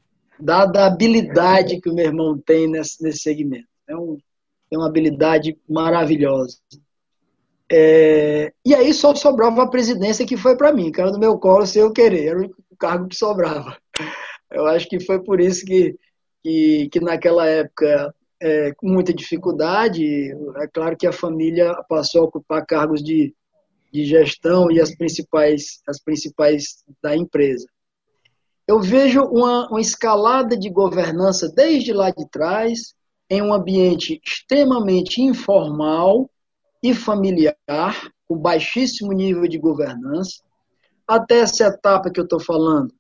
dada 0.43 0.83
a 0.83 0.87
habilidade 0.87 1.81
que 1.81 1.89
o 1.89 1.95
meu 1.95 2.05
irmão 2.05 2.39
tem 2.39 2.69
nesse, 2.69 3.03
nesse 3.03 3.19
segmento. 3.19 3.69
É, 3.89 3.97
um, 3.97 4.19
é 4.71 4.77
uma 4.77 4.89
habilidade 4.89 5.57
maravilhosa. 5.69 6.59
É, 7.71 8.53
e 8.65 8.75
aí 8.75 8.93
só 8.93 9.15
sobrava 9.15 9.63
a 9.63 9.71
presidência 9.71 10.27
que 10.27 10.37
foi 10.37 10.57
para 10.57 10.73
mim, 10.73 10.93
era 10.97 11.11
do 11.11 11.19
meu 11.19 11.39
colo 11.39 11.65
sem 11.65 11.81
eu 11.81 11.93
querer, 11.93 12.27
era 12.27 12.43
o 12.43 12.77
cargo 12.77 13.09
que 13.09 13.17
sobrava. 13.17 13.79
Eu 14.51 14.67
acho 14.67 14.87
que 14.89 15.01
foi 15.01 15.23
por 15.23 15.41
isso 15.41 15.65
que, 15.65 15.97
que, 16.43 16.89
que 16.91 17.01
naquela 17.01 17.47
época, 17.47 18.15
é, 18.43 18.73
com 18.75 18.89
muita 18.89 19.15
dificuldade, 19.15 20.33
é 20.57 20.67
claro 20.67 20.97
que 20.97 21.07
a 21.07 21.13
família 21.13 21.73
passou 21.89 22.23
a 22.23 22.25
ocupar 22.25 22.67
cargos 22.67 23.01
de, 23.01 23.33
de 23.93 24.05
gestão 24.05 24.69
e 24.69 24.81
as 24.81 24.93
principais, 24.97 25.81
as 25.87 26.03
principais 26.03 26.83
da 27.01 27.17
empresa. 27.17 27.65
Eu 28.67 28.81
vejo 28.81 29.23
uma, 29.23 29.69
uma 29.69 29.81
escalada 29.81 30.57
de 30.57 30.69
governança 30.69 31.49
desde 31.55 31.93
lá 31.93 32.11
de 32.11 32.29
trás, 32.31 32.95
em 33.31 33.41
um 33.41 33.55
ambiente 33.55 34.21
extremamente 34.27 35.23
informal 35.23 36.29
e 36.83 36.93
familiar, 36.93 37.55
com 38.27 38.37
baixíssimo 38.37 39.13
nível 39.13 39.47
de 39.47 39.59
governança, 39.59 40.43
até 41.07 41.39
essa 41.39 41.67
etapa 41.67 42.11
que 42.11 42.19
eu 42.19 42.25
estou 42.25 42.41
falando, 42.41 42.93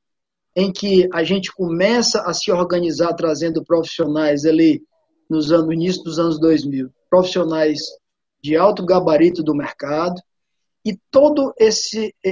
em 0.54 0.72
que 0.72 1.08
a 1.12 1.24
gente 1.24 1.52
começa 1.52 2.22
a 2.22 2.32
se 2.32 2.52
organizar 2.52 3.12
trazendo 3.14 3.64
profissionais 3.64 4.44
ali 4.44 4.82
nos 5.32 5.50
anos, 5.50 5.66
no 5.66 5.72
início 5.72 6.02
dos 6.04 6.18
anos 6.18 6.38
2000, 6.38 6.90
profissionais 7.10 7.80
de 8.42 8.56
alto 8.56 8.84
gabarito 8.84 9.42
do 9.42 9.54
mercado, 9.54 10.20
e 10.84 10.98
toda 11.10 11.52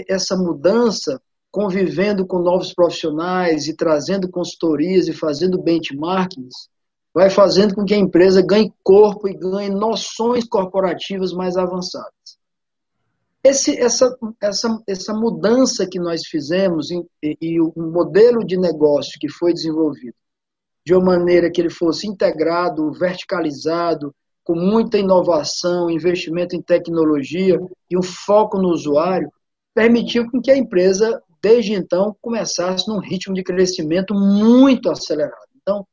essa 0.09 0.37
mudança 0.37 1.21
convivendo 1.51 2.27
com 2.27 2.39
novos 2.39 2.73
profissionais 2.73 3.67
e 3.67 3.75
trazendo 3.75 4.31
consultorias 4.31 5.09
e 5.09 5.13
fazendo 5.13 5.61
benchmarkings, 5.61 6.69
vai 7.13 7.29
fazendo 7.29 7.75
com 7.75 7.85
que 7.85 7.95
a 7.95 7.99
empresa 7.99 8.41
ganhe 8.41 8.73
corpo 8.85 9.29
e 9.29 9.35
ganhe 9.35 9.71
noções 9.71 10.45
corporativas 10.49 11.33
mais 11.33 11.57
avançadas. 11.57 12.39
Esse, 13.43 13.77
essa, 13.81 14.17
essa, 14.41 14.83
essa 14.87 15.15
mudança 15.15 15.89
que 15.91 15.99
nós 15.99 16.27
fizemos 16.27 16.91
em, 16.91 17.05
e, 17.23 17.37
e 17.41 17.61
o 17.61 17.73
modelo 17.77 18.45
de 18.45 18.57
negócio 18.57 19.19
que 19.19 19.31
foi 19.31 19.53
desenvolvido, 19.53 20.15
de 20.85 20.95
uma 20.95 21.17
maneira 21.17 21.51
que 21.51 21.61
ele 21.61 21.71
fosse 21.71 22.07
integrado, 22.07 22.93
verticalizado, 22.93 24.15
com 24.43 24.55
muita 24.55 24.99
inovação, 24.99 25.91
investimento 25.91 26.57
em 26.57 26.63
tecnologia 26.63 27.59
e 27.91 27.97
um 27.97 28.03
foco 28.03 28.59
no 28.59 28.69
usuário, 28.69 29.31
permitiu 29.75 30.29
que 30.43 30.51
a 30.51 30.57
empresa 30.57 31.23
desde 31.43 31.73
então, 31.73 32.15
começasse 32.21 32.87
num 32.87 32.99
ritmo 32.99 33.35
de 33.35 33.43
crescimento 33.43 34.15
muito 34.15 34.91
acelerado. 34.91 35.49
Então, 35.57 35.87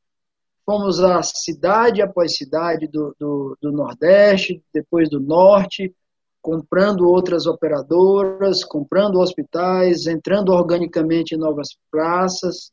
fomos 0.65 1.01
a 1.01 1.23
cidade 1.23 2.01
após 2.01 2.35
cidade 2.35 2.87
do, 2.87 3.15
do, 3.19 3.57
do 3.61 3.71
Nordeste, 3.71 4.61
depois 4.73 5.09
do 5.09 5.19
Norte, 5.19 5.93
comprando 6.41 7.07
outras 7.07 7.45
operadoras, 7.45 8.63
comprando 8.63 9.19
hospitais, 9.19 10.05
entrando 10.05 10.51
organicamente 10.51 11.35
em 11.35 11.37
novas 11.37 11.69
praças. 11.89 12.71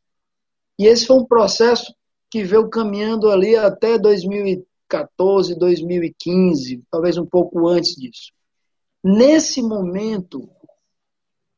E 0.78 0.86
esse 0.86 1.06
foi 1.06 1.16
um 1.16 1.26
processo 1.26 1.94
que 2.34 2.42
veio 2.42 2.68
caminhando 2.68 3.30
ali 3.30 3.54
até 3.54 3.96
2014, 3.96 5.56
2015, 5.56 6.82
talvez 6.90 7.16
um 7.16 7.24
pouco 7.24 7.68
antes 7.68 7.94
disso. 7.94 8.32
Nesse 9.04 9.62
momento, 9.62 10.50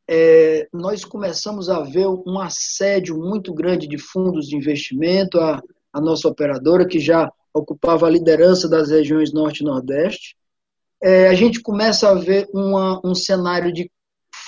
é, 0.06 0.68
nós 0.70 1.02
começamos 1.02 1.70
a 1.70 1.80
ver 1.80 2.06
um 2.06 2.38
assédio 2.38 3.16
muito 3.16 3.54
grande 3.54 3.88
de 3.88 3.96
fundos 3.96 4.46
de 4.48 4.54
investimento, 4.54 5.40
a 5.40 5.62
nossa 5.98 6.28
operadora, 6.28 6.86
que 6.86 7.00
já 7.00 7.32
ocupava 7.54 8.06
a 8.06 8.10
liderança 8.10 8.68
das 8.68 8.90
regiões 8.90 9.32
Norte 9.32 9.62
e 9.62 9.64
Nordeste. 9.64 10.36
É, 11.02 11.28
a 11.28 11.34
gente 11.34 11.62
começa 11.62 12.10
a 12.10 12.14
ver 12.14 12.46
uma, 12.52 13.00
um 13.02 13.14
cenário 13.14 13.72
de 13.72 13.90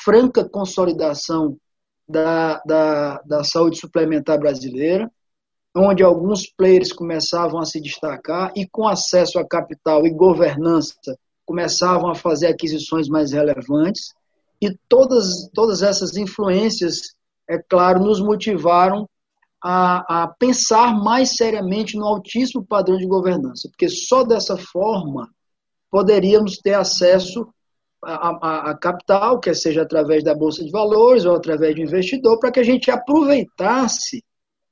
franca 0.05 0.47
consolidação 0.47 1.57
da, 2.07 2.61
da, 2.67 3.23
da 3.23 3.43
saúde 3.45 3.79
suplementar 3.79 4.39
brasileira, 4.39 5.11
onde 5.77 6.03
alguns 6.03 6.47
players 6.47 6.93
começavam 6.93 7.61
a 7.61 7.65
se 7.65 7.81
destacar 7.81 8.53
e, 8.57 8.67
com 8.67 8.87
acesso 8.87 9.39
a 9.39 9.47
capital 9.47 10.07
e 10.07 10.11
governança, 10.11 10.95
começavam 11.47 12.11
a 12.11 12.15
fazer 12.15 12.49
aquisições 12.49 13.09
mais 13.09 13.33
relevantes. 13.33 14.13
E 14.61 14.77
todas, 14.89 15.49
todas 15.55 15.83
essas 15.83 16.17
influências, 16.17 17.15
é 17.49 17.59
claro, 17.59 18.01
nos 18.01 18.21
motivaram 18.21 19.09
a, 19.63 20.25
a 20.25 20.29
pensar 20.29 20.95
mais 20.95 21.37
seriamente 21.37 21.97
no 21.97 22.05
altíssimo 22.05 22.65
padrão 22.65 22.97
de 22.97 23.07
governança, 23.07 23.69
porque 23.69 23.89
só 23.89 24.25
dessa 24.25 24.57
forma 24.57 25.29
poderíamos 25.91 26.59
ter 26.59 26.75
acesso 26.75 27.49
a, 28.05 28.29
a, 28.29 28.71
a, 28.71 28.79
capital, 28.79 29.41
quer 29.41 29.57
seja 29.57 29.83
através 29.83 30.23
da 30.23 30.35
Bolsa 30.35 30.65
de 30.65 30.71
Valores 30.71 31.25
ou 31.25 31.35
através 31.35 31.75
de 31.75 31.83
investidor, 31.83 32.39
para 32.39 32.53
que 32.53 32.61
a 32.61 32.65
gente 32.65 32.91
aproveitasse 32.91 34.23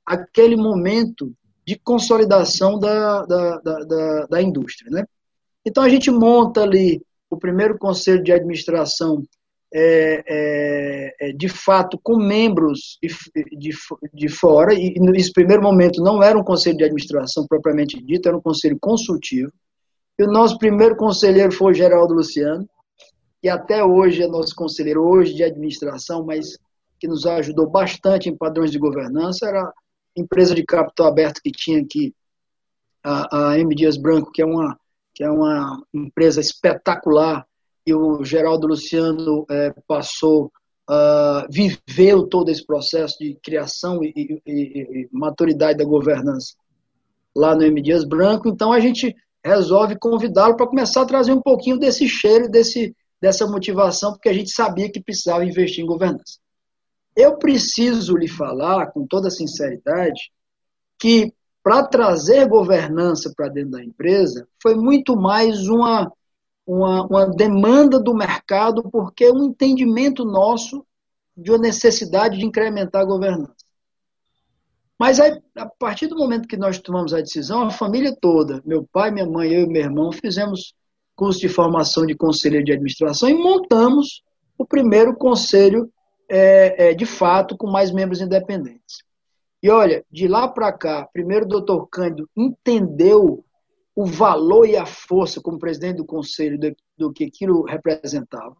aquele 0.07 0.55
momento 0.55 1.33
de 1.65 1.77
consolidação 1.77 2.79
da, 2.79 3.25
da, 3.25 3.57
da, 3.59 3.79
da, 3.79 4.25
da 4.27 4.41
indústria. 4.41 4.89
Né? 4.89 5.05
Então 5.65 5.83
a 5.83 5.89
gente 5.89 6.09
monta 6.09 6.61
ali 6.61 7.01
o 7.29 7.35
primeiro 7.35 7.77
conselho 7.77 8.23
de 8.23 8.31
administração 8.31 9.21
é, 9.73 10.23
é, 10.25 11.15
é, 11.19 11.33
de 11.33 11.49
fato 11.49 11.99
com 12.01 12.15
membros 12.15 12.97
de, 13.03 13.09
de, 13.57 13.71
de 14.13 14.29
fora, 14.29 14.73
e 14.73 14.93
nesse 14.97 15.33
primeiro 15.33 15.61
momento 15.61 16.01
não 16.01 16.23
era 16.23 16.39
um 16.39 16.43
conselho 16.43 16.77
de 16.77 16.85
administração 16.85 17.45
propriamente 17.45 18.01
dito, 18.01 18.29
era 18.29 18.37
um 18.37 18.41
conselho 18.41 18.77
consultivo. 18.79 19.51
E 20.17 20.23
o 20.23 20.31
nosso 20.31 20.57
primeiro 20.57 20.95
conselheiro 20.95 21.51
foi 21.51 21.71
o 21.71 21.75
Geraldo 21.75 22.13
Luciano, 22.13 22.65
que 23.41 23.49
até 23.49 23.83
hoje 23.83 24.23
é 24.23 24.27
nosso 24.27 24.55
conselheiro 24.55 25.05
hoje 25.05 25.33
de 25.33 25.43
administração, 25.43 26.23
mas 26.23 26.57
que 26.97 27.07
nos 27.07 27.25
ajudou 27.25 27.69
bastante 27.69 28.29
em 28.29 28.37
padrões 28.37 28.71
de 28.71 28.79
governança, 28.79 29.47
era 29.47 29.71
empresa 30.17 30.55
de 30.55 30.63
capital 30.63 31.07
aberto 31.07 31.41
que 31.41 31.51
tinha 31.51 31.81
aqui, 31.81 32.13
a, 33.03 33.51
a 33.51 33.59
M. 33.59 33.73
Dias 33.75 33.97
Branco, 33.97 34.31
que 34.31 34.41
é 34.41 34.45
uma, 34.45 34.77
que 35.13 35.23
é 35.23 35.29
uma 35.29 35.81
empresa 35.93 36.41
espetacular, 36.41 37.45
e 37.85 37.93
o 37.93 38.23
Geraldo 38.23 38.67
Luciano 38.67 39.45
é, 39.49 39.73
passou, 39.87 40.51
uh, 40.89 41.47
viveu 41.49 42.27
todo 42.27 42.49
esse 42.49 42.65
processo 42.65 43.17
de 43.17 43.39
criação 43.41 44.03
e, 44.03 44.13
e, 44.13 44.41
e, 44.45 45.09
maturidade 45.09 45.77
da 45.77 45.85
governança 45.85 46.53
lá 47.33 47.55
no 47.55 47.63
M. 47.63 47.81
Dias 47.81 48.03
Branco. 48.03 48.49
Então 48.49 48.73
a 48.73 48.79
gente 48.81 49.15
resolve 49.41 49.97
convidá-lo 49.97 50.57
para 50.57 50.67
começar 50.67 51.03
a 51.03 51.05
trazer 51.05 51.31
um 51.31 51.41
pouquinho 51.41 51.79
desse 51.79 52.09
cheiro, 52.09 52.49
desse, 52.49 52.93
dessa 53.21 53.47
motivação, 53.47 54.11
porque 54.11 54.27
a 54.27 54.33
gente 54.33 54.51
sabia 54.51 54.91
que 54.91 55.01
precisava 55.01 55.45
investir 55.45 55.81
em 55.81 55.87
governança. 55.87 56.39
Eu 57.17 57.37
preciso 57.37 58.15
lhe 58.15 58.27
falar, 58.27 58.91
com 58.91 59.07
toda 59.07 59.31
sinceridade, 59.31 60.31
que 60.99 61.33
para 61.63 61.83
trazer 61.85 62.47
governança 62.47 63.33
para 63.35 63.49
dentro 63.49 63.71
da 63.71 63.83
empresa 63.83 64.47
foi 64.61 64.75
muito 64.75 65.17
mais 65.17 65.67
uma 65.67 66.11
uma, 66.65 67.05
uma 67.07 67.25
demanda 67.25 67.97
do 67.97 68.13
mercado, 68.13 68.83
porque 68.91 69.23
é 69.23 69.31
um 69.31 69.45
entendimento 69.45 70.25
nosso 70.25 70.85
de 71.35 71.49
uma 71.49 71.57
necessidade 71.57 72.37
de 72.37 72.45
incrementar 72.45 73.03
a 73.03 73.05
governança. 73.05 73.55
Mas 74.99 75.19
aí, 75.19 75.39
a 75.55 75.65
partir 75.65 76.07
do 76.07 76.17
momento 76.17 76.47
que 76.47 76.57
nós 76.57 76.79
tomamos 76.79 77.13
a 77.13 77.21
decisão, 77.21 77.61
a 77.61 77.69
família 77.69 78.13
toda, 78.19 78.61
meu 78.65 78.85
pai, 78.91 79.11
minha 79.11 79.25
mãe, 79.25 79.51
eu 79.53 79.61
e 79.61 79.67
meu 79.67 79.81
irmão, 79.81 80.11
fizemos 80.11 80.73
curso 81.15 81.39
de 81.39 81.47
formação 81.47 82.05
de 82.05 82.15
conselheiro 82.15 82.65
de 82.65 82.73
administração 82.73 83.29
e 83.29 83.33
montamos 83.33 84.23
o 84.57 84.65
primeiro 84.65 85.15
conselho 85.15 85.89
é, 86.29 86.89
é, 86.89 86.93
de 86.93 87.05
fato 87.05 87.57
com 87.57 87.67
mais 87.67 87.91
membros 87.91 88.21
independentes. 88.21 89.03
E 89.61 89.69
olha, 89.69 90.05
de 90.11 90.27
lá 90.27 90.47
para 90.47 90.71
cá, 90.71 91.07
primeiro 91.11 91.45
o 91.45 91.49
doutor 91.49 91.87
Cândido 91.87 92.29
entendeu 92.35 93.43
o 93.95 94.05
valor 94.05 94.67
e 94.67 94.77
a 94.77 94.85
força 94.85 95.41
como 95.41 95.57
presidente 95.57 95.97
do 95.97 96.05
conselho 96.05 96.59
do, 96.59 96.75
do 96.97 97.11
que 97.11 97.23
aquilo 97.23 97.63
representava. 97.63 98.55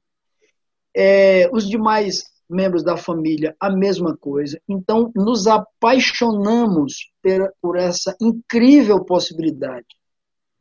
É, 0.96 1.48
os 1.54 1.70
demais 1.70 2.24
membros 2.50 2.84
da 2.84 2.98
família, 2.98 3.56
a 3.60 3.70
mesma 3.70 4.18
coisa. 4.18 4.60
Então, 4.68 5.12
nos 5.16 5.48
apaixonamos 5.48 7.12
por, 7.22 7.54
por 7.62 7.78
essa 7.78 8.16
incrível 8.20 9.04
possibilidade 9.04 9.86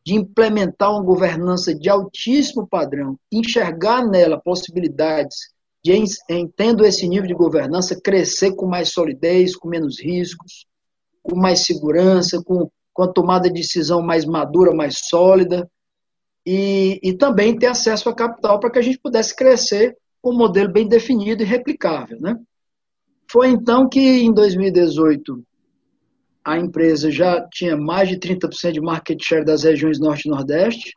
de 0.05 0.15
implementar 0.15 0.93
uma 0.93 1.03
governança 1.03 1.75
de 1.75 1.89
altíssimo 1.89 2.67
padrão, 2.67 3.19
enxergar 3.33 4.07
nela 4.07 4.41
possibilidades 4.41 5.56
de, 5.93 6.05
em, 6.31 6.49
tendo 6.49 6.85
esse 6.85 7.09
nível 7.09 7.27
de 7.27 7.35
governança, 7.35 8.01
crescer 8.01 8.55
com 8.55 8.67
mais 8.67 8.91
solidez, 8.93 9.57
com 9.57 9.69
menos 9.69 10.01
riscos, 10.01 10.67
com 11.23 11.37
mais 11.37 11.65
segurança, 11.65 12.43
com 12.45 12.71
com 12.97 13.03
a 13.03 13.13
tomada 13.13 13.49
de 13.49 13.61
decisão 13.61 14.01
mais 14.01 14.25
madura, 14.25 14.75
mais 14.75 15.01
sólida, 15.07 15.71
e, 16.47 16.99
e 17.03 17.13
também 17.13 17.55
ter 17.55 17.67
acesso 17.67 18.09
a 18.09 18.15
capital 18.15 18.59
para 18.59 18.71
que 18.71 18.79
a 18.79 18.83
gente 18.83 18.99
pudesse 18.99 19.37
crescer 19.37 19.95
com 20.23 20.33
um 20.33 20.39
modelo 20.39 20.73
bem 20.73 20.89
definido 20.89 21.43
e 21.43 21.47
replicável. 21.47 22.19
Né? 22.19 22.35
Foi 23.31 23.49
então 23.49 23.87
que, 23.87 24.01
em 24.01 24.33
2018, 24.33 25.45
a 26.43 26.57
empresa 26.57 27.11
já 27.11 27.47
tinha 27.51 27.77
mais 27.77 28.09
de 28.09 28.19
30% 28.19 28.73
de 28.73 28.81
market 28.81 29.23
share 29.23 29.45
das 29.45 29.65
regiões 29.65 30.01
Norte 30.01 30.27
e 30.27 30.31
Nordeste. 30.31 30.95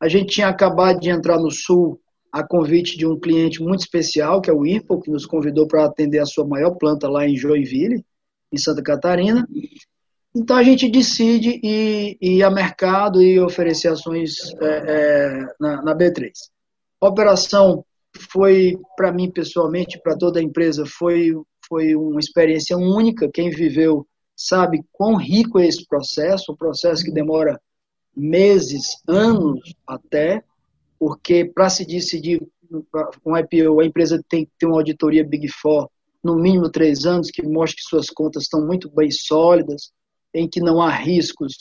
A 0.00 0.06
gente 0.06 0.34
tinha 0.34 0.46
acabado 0.46 1.00
de 1.00 1.10
entrar 1.10 1.38
no 1.40 1.50
Sul 1.50 2.00
a 2.34 2.42
convite 2.42 2.98
de 2.98 3.06
um 3.06 3.16
cliente 3.16 3.62
muito 3.62 3.82
especial, 3.82 4.40
que 4.40 4.50
é 4.50 4.52
o 4.52 4.66
IRPO, 4.66 5.02
que 5.02 5.08
nos 5.08 5.24
convidou 5.24 5.68
para 5.68 5.84
atender 5.84 6.18
a 6.18 6.26
sua 6.26 6.44
maior 6.44 6.72
planta 6.72 7.08
lá 7.08 7.24
em 7.24 7.36
Joinville, 7.36 8.04
em 8.52 8.58
Santa 8.58 8.82
Catarina. 8.82 9.46
Então 10.34 10.56
a 10.56 10.62
gente 10.64 10.90
decide 10.90 11.60
ir, 11.62 12.18
ir 12.20 12.42
a 12.42 12.50
mercado 12.50 13.22
e 13.22 13.38
oferecer 13.38 13.86
ações 13.86 14.34
é, 14.60 14.66
é, 14.66 15.46
na, 15.60 15.80
na, 15.80 15.96
B3. 15.96 16.32
A 17.00 17.06
operação 17.06 17.84
foi, 18.32 18.76
para 18.96 19.12
mim 19.12 19.30
pessoalmente, 19.30 20.00
para 20.02 20.18
toda 20.18 20.40
a 20.40 20.42
empresa, 20.42 20.84
foi, 20.84 21.30
foi 21.68 21.94
uma 21.94 22.18
experiência 22.18 22.76
única. 22.76 23.30
Quem 23.32 23.48
viveu 23.48 24.04
sabe 24.36 24.82
quão 24.90 25.14
rico 25.14 25.60
é 25.60 25.68
esse 25.68 25.86
processo, 25.86 26.50
um 26.50 26.56
processo 26.56 27.04
que 27.04 27.12
demora 27.12 27.60
meses, 28.16 28.96
anos 29.06 29.60
até, 29.86 30.42
porque 30.98 31.44
para 31.44 31.68
se 31.68 31.84
decidir 31.84 32.40
um 33.24 33.36
IPO, 33.36 33.80
a 33.80 33.84
empresa 33.84 34.22
tem 34.28 34.44
que 34.44 34.52
ter 34.58 34.66
uma 34.66 34.76
auditoria 34.76 35.24
Big 35.24 35.48
Four, 35.48 35.88
no 36.22 36.36
mínimo 36.36 36.70
três 36.70 37.04
anos, 37.04 37.30
que 37.30 37.42
mostre 37.42 37.76
que 37.76 37.88
suas 37.88 38.08
contas 38.08 38.44
estão 38.44 38.66
muito 38.66 38.90
bem 38.90 39.10
sólidas 39.10 39.92
em 40.32 40.48
que 40.48 40.60
não 40.60 40.80
há 40.80 40.90
riscos 40.90 41.56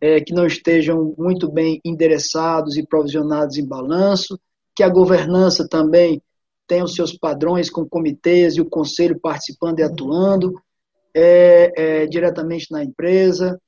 é, 0.00 0.20
que 0.20 0.32
não 0.32 0.46
estejam 0.46 1.14
muito 1.16 1.50
bem 1.50 1.80
endereçados 1.84 2.76
e 2.76 2.86
provisionados 2.86 3.56
em 3.56 3.66
balanço, 3.66 4.38
que 4.74 4.82
a 4.82 4.88
governança 4.88 5.66
também 5.68 6.22
tem 6.66 6.82
os 6.82 6.94
seus 6.94 7.16
padrões 7.16 7.70
com 7.70 7.88
comitês 7.88 8.56
e 8.56 8.60
o 8.60 8.68
conselho 8.68 9.18
participando 9.20 9.78
e 9.78 9.82
atuando 9.82 10.60
é, 11.14 11.72
é, 11.76 12.06
diretamente 12.06 12.66
na 12.70 12.84
empresa. 12.84 13.58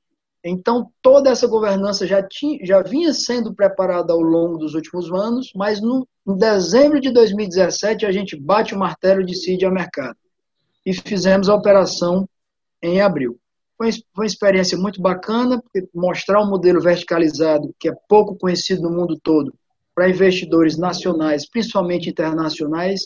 Então, 0.43 0.89
toda 1.01 1.29
essa 1.29 1.47
governança 1.47 2.07
já, 2.07 2.23
tinha, 2.23 2.65
já 2.65 2.81
vinha 2.81 3.13
sendo 3.13 3.53
preparada 3.53 4.13
ao 4.13 4.21
longo 4.21 4.57
dos 4.57 4.73
últimos 4.73 5.11
anos, 5.11 5.51
mas 5.53 5.81
no, 5.81 6.07
em 6.25 6.37
dezembro 6.37 6.99
de 6.99 7.11
2017 7.11 8.05
a 8.05 8.11
gente 8.11 8.39
bate 8.39 8.73
o 8.73 8.79
martelo 8.79 9.21
e 9.21 9.25
decide 9.25 9.65
ao 9.65 9.73
mercado. 9.73 10.15
E 10.85 10.93
fizemos 10.93 11.49
a 11.49 11.55
operação 11.55 12.27
em 12.81 13.01
abril. 13.01 13.37
Foi, 13.77 13.89
uma 14.15 14.25
experiência 14.25 14.77
muito 14.77 15.01
bacana, 15.01 15.61
porque 15.61 15.87
mostrar 15.93 16.41
um 16.41 16.49
modelo 16.49 16.81
verticalizado, 16.81 17.73
que 17.77 17.89
é 17.89 17.93
pouco 18.07 18.37
conhecido 18.37 18.81
no 18.83 18.91
mundo 18.91 19.19
todo, 19.21 19.53
para 19.93 20.09
investidores 20.09 20.77
nacionais, 20.77 21.49
principalmente 21.49 22.09
internacionais, 22.09 23.01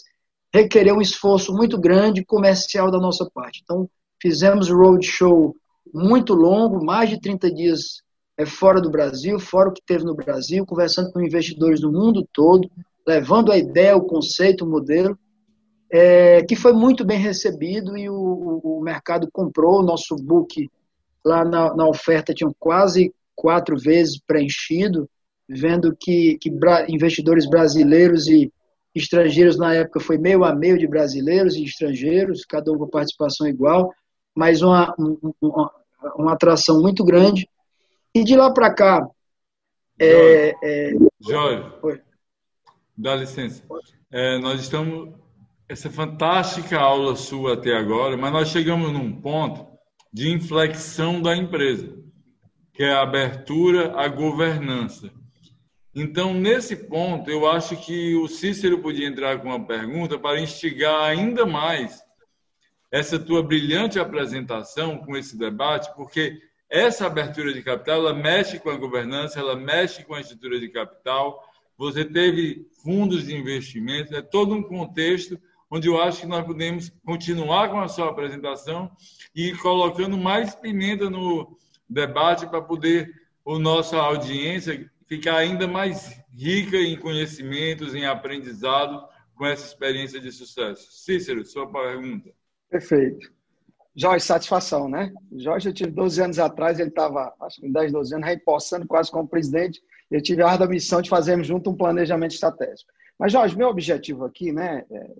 requereu 0.53 0.95
um 0.95 1.01
esforço 1.01 1.51
muito 1.51 1.79
grande 1.79 2.23
comercial 2.23 2.91
da 2.91 2.99
nossa 2.99 3.27
parte. 3.33 3.61
Então, 3.63 3.89
fizemos 4.21 4.69
roadshow 4.69 5.55
muito 5.93 6.33
longo, 6.33 6.83
mais 6.83 7.09
de 7.09 7.19
30 7.19 7.51
dias 7.51 8.03
é, 8.37 8.45
fora 8.45 8.81
do 8.81 8.89
Brasil, 8.89 9.39
fora 9.39 9.69
o 9.69 9.73
que 9.73 9.81
teve 9.85 10.03
no 10.03 10.15
Brasil, 10.15 10.65
conversando 10.65 11.11
com 11.11 11.21
investidores 11.21 11.79
do 11.79 11.91
mundo 11.91 12.27
todo, 12.33 12.69
levando 13.07 13.51
a 13.51 13.57
ideia, 13.57 13.95
o 13.95 14.05
conceito, 14.05 14.65
o 14.65 14.69
modelo, 14.69 15.17
é, 15.91 16.41
que 16.43 16.55
foi 16.55 16.73
muito 16.73 17.05
bem 17.05 17.19
recebido 17.19 17.95
e 17.95 18.09
o, 18.09 18.61
o, 18.63 18.81
mercado 18.81 19.29
comprou. 19.31 19.79
O 19.79 19.85
nosso 19.85 20.15
book 20.15 20.67
lá 21.23 21.45
na, 21.45 21.75
na, 21.75 21.87
oferta 21.87 22.33
tinha 22.33 22.49
quase 22.57 23.13
quatro 23.35 23.77
vezes 23.77 24.19
preenchido, 24.25 25.07
vendo 25.47 25.95
que, 25.95 26.37
que 26.39 26.49
bra 26.49 26.85
investidores 26.89 27.47
brasileiros 27.47 28.27
e 28.27 28.51
estrangeiros 28.95 29.57
na 29.57 29.73
época 29.73 29.99
foi 29.99 30.17
meio 30.17 30.43
a 30.43 30.55
meio 30.55 30.77
de 30.77 30.87
brasileiros 30.87 31.55
e 31.55 31.63
estrangeiros, 31.63 32.45
cada 32.45 32.71
um 32.71 32.77
com 32.77 32.87
participação 32.87 33.47
igual, 33.47 33.93
mas 34.35 34.61
uma, 34.61 34.93
uma, 35.41 35.71
uma 36.15 36.33
atração 36.33 36.81
muito 36.81 37.03
grande. 37.03 37.47
E 38.13 38.23
de 38.23 38.35
lá 38.35 38.51
para 38.51 38.73
cá. 38.73 39.07
É, 39.99 40.53
é... 40.63 40.91
Jorge, 41.21 42.01
dá 42.97 43.15
licença. 43.15 43.63
É, 44.11 44.37
nós 44.37 44.61
estamos 44.61 45.13
essa 45.67 45.89
fantástica 45.89 46.79
aula 46.79 47.15
sua 47.15 47.53
até 47.53 47.75
agora, 47.75 48.15
mas 48.15 48.31
nós 48.31 48.49
chegamos 48.49 48.91
num 48.91 49.11
ponto 49.21 49.65
de 50.11 50.29
inflexão 50.29 51.19
da 51.21 51.35
empresa, 51.35 51.97
que 52.73 52.83
é 52.83 52.91
a 52.91 53.01
abertura 53.01 53.99
à 53.99 54.07
governança. 54.07 55.11
Então, 55.95 56.33
nesse 56.33 56.75
ponto, 56.75 57.29
eu 57.29 57.47
acho 57.47 57.75
que 57.77 58.15
o 58.15 58.27
Cícero 58.27 58.79
podia 58.79 59.07
entrar 59.07 59.39
com 59.39 59.47
uma 59.47 59.65
pergunta 59.65 60.17
para 60.19 60.39
instigar 60.39 61.03
ainda 61.03 61.45
mais 61.45 62.02
essa 62.93 63.17
tua 63.17 63.41
brilhante 63.41 63.97
apresentação 63.97 64.99
com 64.99 65.17
esse 65.17 65.35
debate, 65.35 65.91
porque 65.95 66.39
essa 66.69 67.07
abertura 67.07 67.51
de 67.51 67.63
capital, 67.63 68.01
ela 68.01 68.13
mexe 68.13 68.59
com 68.59 68.69
a 68.69 68.77
governança, 68.77 69.39
ela 69.39 69.55
mexe 69.55 70.03
com 70.03 70.13
a 70.13 70.21
estrutura 70.21 70.59
de 70.59 70.69
capital, 70.69 71.43
você 71.75 72.05
teve 72.05 72.67
fundos 72.83 73.25
de 73.25 73.35
investimento, 73.35 74.15
é 74.15 74.21
todo 74.21 74.53
um 74.53 74.61
contexto 74.61 75.41
onde 75.71 75.87
eu 75.87 75.99
acho 75.99 76.21
que 76.21 76.27
nós 76.27 76.45
podemos 76.45 76.91
continuar 77.03 77.69
com 77.69 77.79
a 77.79 77.87
sua 77.87 78.11
apresentação 78.11 78.91
e 79.33 79.53
colocando 79.53 80.15
mais 80.15 80.53
pimenta 80.53 81.09
no 81.09 81.57
debate 81.89 82.45
para 82.45 82.61
poder 82.61 83.11
a 83.43 83.57
nossa 83.57 83.97
audiência 83.97 84.87
ficar 85.07 85.37
ainda 85.37 85.67
mais 85.67 86.15
rica 86.31 86.77
em 86.77 86.95
conhecimentos, 86.95 87.95
em 87.95 88.05
aprendizado 88.05 89.03
com 89.33 89.47
essa 89.47 89.65
experiência 89.65 90.19
de 90.19 90.31
sucesso. 90.31 90.91
Cícero, 90.91 91.43
sua 91.43 91.67
pergunta. 91.67 92.29
Perfeito. 92.73 93.31
Jorge, 93.95 94.25
satisfação, 94.25 94.89
né? 94.89 95.13
Jorge, 95.37 95.69
eu 95.69 95.73
tive 95.73 95.91
12 95.91 96.23
anos 96.23 96.39
atrás, 96.39 96.79
ele 96.79 96.89
estava, 96.89 97.31
acho 97.41 97.57
que 97.57 97.67
com 97.67 97.71
10, 97.71 97.91
12 97.91 98.15
anos, 98.15 98.25
reempossando 98.25 98.87
quase 98.87 99.11
como 99.11 99.27
presidente. 99.27 99.79
Eu 100.09 100.19
tive 100.19 100.41
a 100.41 100.47
ardua 100.47 100.65
missão 100.65 100.99
de 100.99 101.07
fazermos 101.07 101.45
junto 101.45 101.69
um 101.69 101.77
planejamento 101.77 102.31
estratégico. 102.31 102.91
Mas, 103.19 103.31
Jorge, 103.31 103.55
meu 103.55 103.67
objetivo 103.67 104.25
aqui, 104.25 104.51
né? 104.51 104.83
É, 104.89 105.11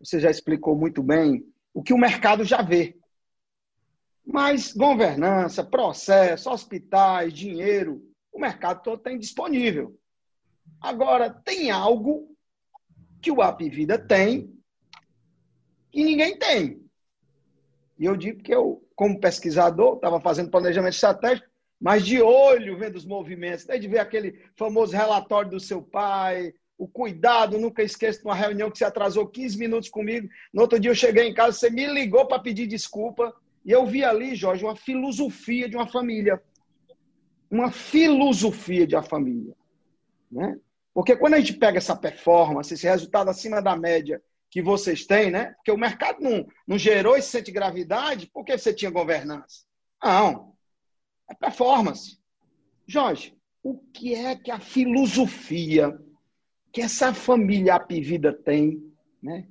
você 0.00 0.18
já 0.18 0.28
explicou 0.28 0.74
muito 0.74 1.04
bem 1.04 1.46
o 1.72 1.84
que 1.84 1.94
o 1.94 1.98
mercado 1.98 2.42
já 2.42 2.62
vê. 2.62 2.96
Mas 4.26 4.72
governança, 4.72 5.62
processo, 5.62 6.50
hospitais, 6.50 7.32
dinheiro, 7.32 8.02
o 8.32 8.40
mercado 8.40 8.82
todo 8.82 9.00
tem 9.00 9.16
disponível. 9.16 9.96
Agora, 10.80 11.30
tem 11.30 11.70
algo 11.70 12.36
que 13.20 13.30
o 13.30 13.40
App 13.40 13.70
Vida 13.70 13.96
tem 13.96 14.52
que 15.92 16.02
ninguém 16.02 16.36
tem. 16.36 16.82
E 17.98 18.04
eu 18.04 18.16
digo 18.16 18.42
que 18.42 18.52
eu, 18.52 18.82
como 18.96 19.20
pesquisador, 19.20 19.96
estava 19.96 20.20
fazendo 20.20 20.50
planejamento 20.50 20.94
estratégico, 20.94 21.46
mas 21.78 22.04
de 22.04 22.20
olho 22.20 22.78
vendo 22.78 22.96
os 22.96 23.04
movimentos, 23.04 23.66
desde 23.66 23.86
ver 23.86 23.98
aquele 23.98 24.40
famoso 24.56 24.92
relatório 24.96 25.50
do 25.50 25.60
seu 25.60 25.82
pai, 25.82 26.54
o 26.78 26.88
cuidado, 26.88 27.58
nunca 27.58 27.82
esqueço 27.82 28.20
de 28.20 28.24
uma 28.24 28.34
reunião 28.34 28.70
que 28.70 28.78
você 28.78 28.84
atrasou 28.84 29.28
15 29.28 29.58
minutos 29.58 29.88
comigo. 29.88 30.28
No 30.52 30.62
outro 30.62 30.80
dia 30.80 30.90
eu 30.90 30.94
cheguei 30.96 31.28
em 31.28 31.34
casa, 31.34 31.56
você 31.56 31.70
me 31.70 31.86
ligou 31.86 32.26
para 32.26 32.40
pedir 32.40 32.66
desculpa. 32.66 33.32
E 33.64 33.70
eu 33.70 33.86
vi 33.86 34.02
ali, 34.04 34.34
Jorge, 34.34 34.64
uma 34.64 34.74
filosofia 34.74 35.68
de 35.68 35.76
uma 35.76 35.86
família. 35.86 36.42
Uma 37.50 37.70
filosofia 37.70 38.86
de 38.86 38.96
uma 38.96 39.02
família. 39.02 39.54
Né? 40.30 40.58
Porque 40.94 41.14
quando 41.14 41.34
a 41.34 41.38
gente 41.38 41.52
pega 41.52 41.78
essa 41.78 41.94
performance, 41.94 42.72
esse 42.72 42.86
resultado 42.86 43.28
acima 43.28 43.62
da 43.62 43.76
média 43.76 44.20
que 44.52 44.60
vocês 44.60 45.06
têm, 45.06 45.30
né? 45.30 45.46
Porque 45.54 45.72
o 45.72 45.78
mercado 45.78 46.20
não, 46.20 46.46
não 46.68 46.76
gerou 46.76 47.16
esse 47.16 47.30
centro 47.30 47.46
de 47.46 47.52
gravidade 47.52 48.30
porque 48.34 48.56
você 48.56 48.72
tinha 48.72 48.90
governança. 48.90 49.64
Não. 50.04 50.54
É 51.28 51.34
performance. 51.34 52.20
Jorge, 52.86 53.34
o 53.62 53.78
que 53.78 54.14
é 54.14 54.36
que 54.36 54.50
a 54.50 54.60
filosofia 54.60 55.98
que 56.70 56.82
essa 56.82 57.14
família 57.14 57.74
Apivida 57.74 58.30
tem, 58.30 58.82
né? 59.22 59.48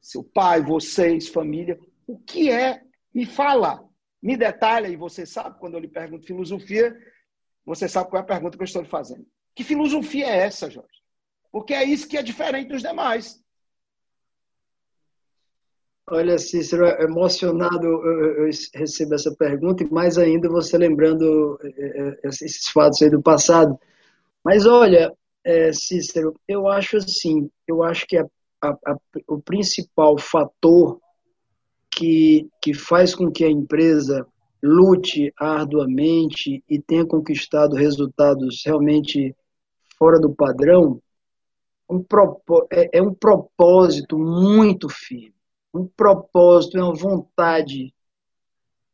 Seu 0.00 0.24
pai, 0.24 0.60
vocês, 0.60 1.28
família, 1.28 1.78
o 2.06 2.18
que 2.18 2.50
é? 2.50 2.82
Me 3.14 3.26
fala, 3.26 3.84
me 4.20 4.36
detalha, 4.36 4.88
e 4.88 4.96
você 4.96 5.24
sabe, 5.24 5.58
quando 5.58 5.74
eu 5.74 5.80
lhe 5.80 5.88
pergunto 5.88 6.26
filosofia, 6.26 6.96
você 7.64 7.88
sabe 7.88 8.10
qual 8.10 8.20
é 8.20 8.24
a 8.24 8.26
pergunta 8.26 8.56
que 8.56 8.62
eu 8.62 8.64
estou 8.64 8.82
lhe 8.82 8.88
fazendo. 8.88 9.26
Que 9.54 9.62
filosofia 9.62 10.26
é 10.26 10.38
essa, 10.38 10.70
Jorge? 10.70 11.00
Porque 11.52 11.74
é 11.74 11.84
isso 11.84 12.08
que 12.08 12.16
é 12.16 12.22
diferente 12.22 12.68
dos 12.68 12.82
demais. 12.82 13.40
Olha, 16.12 16.38
Cícero, 16.38 16.86
emocionado 17.00 17.86
eu 17.86 18.50
recebo 18.74 19.14
essa 19.14 19.32
pergunta, 19.32 19.84
e 19.84 19.90
mais 19.90 20.18
ainda 20.18 20.48
você 20.48 20.76
lembrando 20.76 21.56
eh, 21.62 22.18
eh, 22.24 22.28
esses 22.28 22.68
fatos 22.68 23.00
aí 23.00 23.08
do 23.08 23.22
passado. 23.22 23.78
Mas 24.44 24.66
olha, 24.66 25.14
é, 25.44 25.72
Cícero, 25.72 26.34
eu 26.48 26.66
acho 26.66 26.96
assim, 26.96 27.48
eu 27.64 27.84
acho 27.84 28.06
que 28.08 28.16
a, 28.16 28.26
a, 28.60 28.70
a, 28.70 28.96
o 29.28 29.40
principal 29.40 30.18
fator 30.18 31.00
que, 31.94 32.48
que 32.60 32.74
faz 32.74 33.14
com 33.14 33.30
que 33.30 33.44
a 33.44 33.50
empresa 33.50 34.26
lute 34.60 35.32
arduamente 35.38 36.64
e 36.68 36.80
tenha 36.80 37.06
conquistado 37.06 37.76
resultados 37.76 38.62
realmente 38.66 39.32
fora 39.96 40.18
do 40.18 40.34
padrão 40.34 41.00
um, 41.88 42.04
é, 42.72 42.98
é 42.98 43.02
um 43.02 43.14
propósito 43.14 44.18
muito 44.18 44.88
firme. 44.88 45.39
Um 45.72 45.86
propósito, 45.86 46.78
é 46.78 46.82
uma 46.82 46.94
vontade 46.94 47.94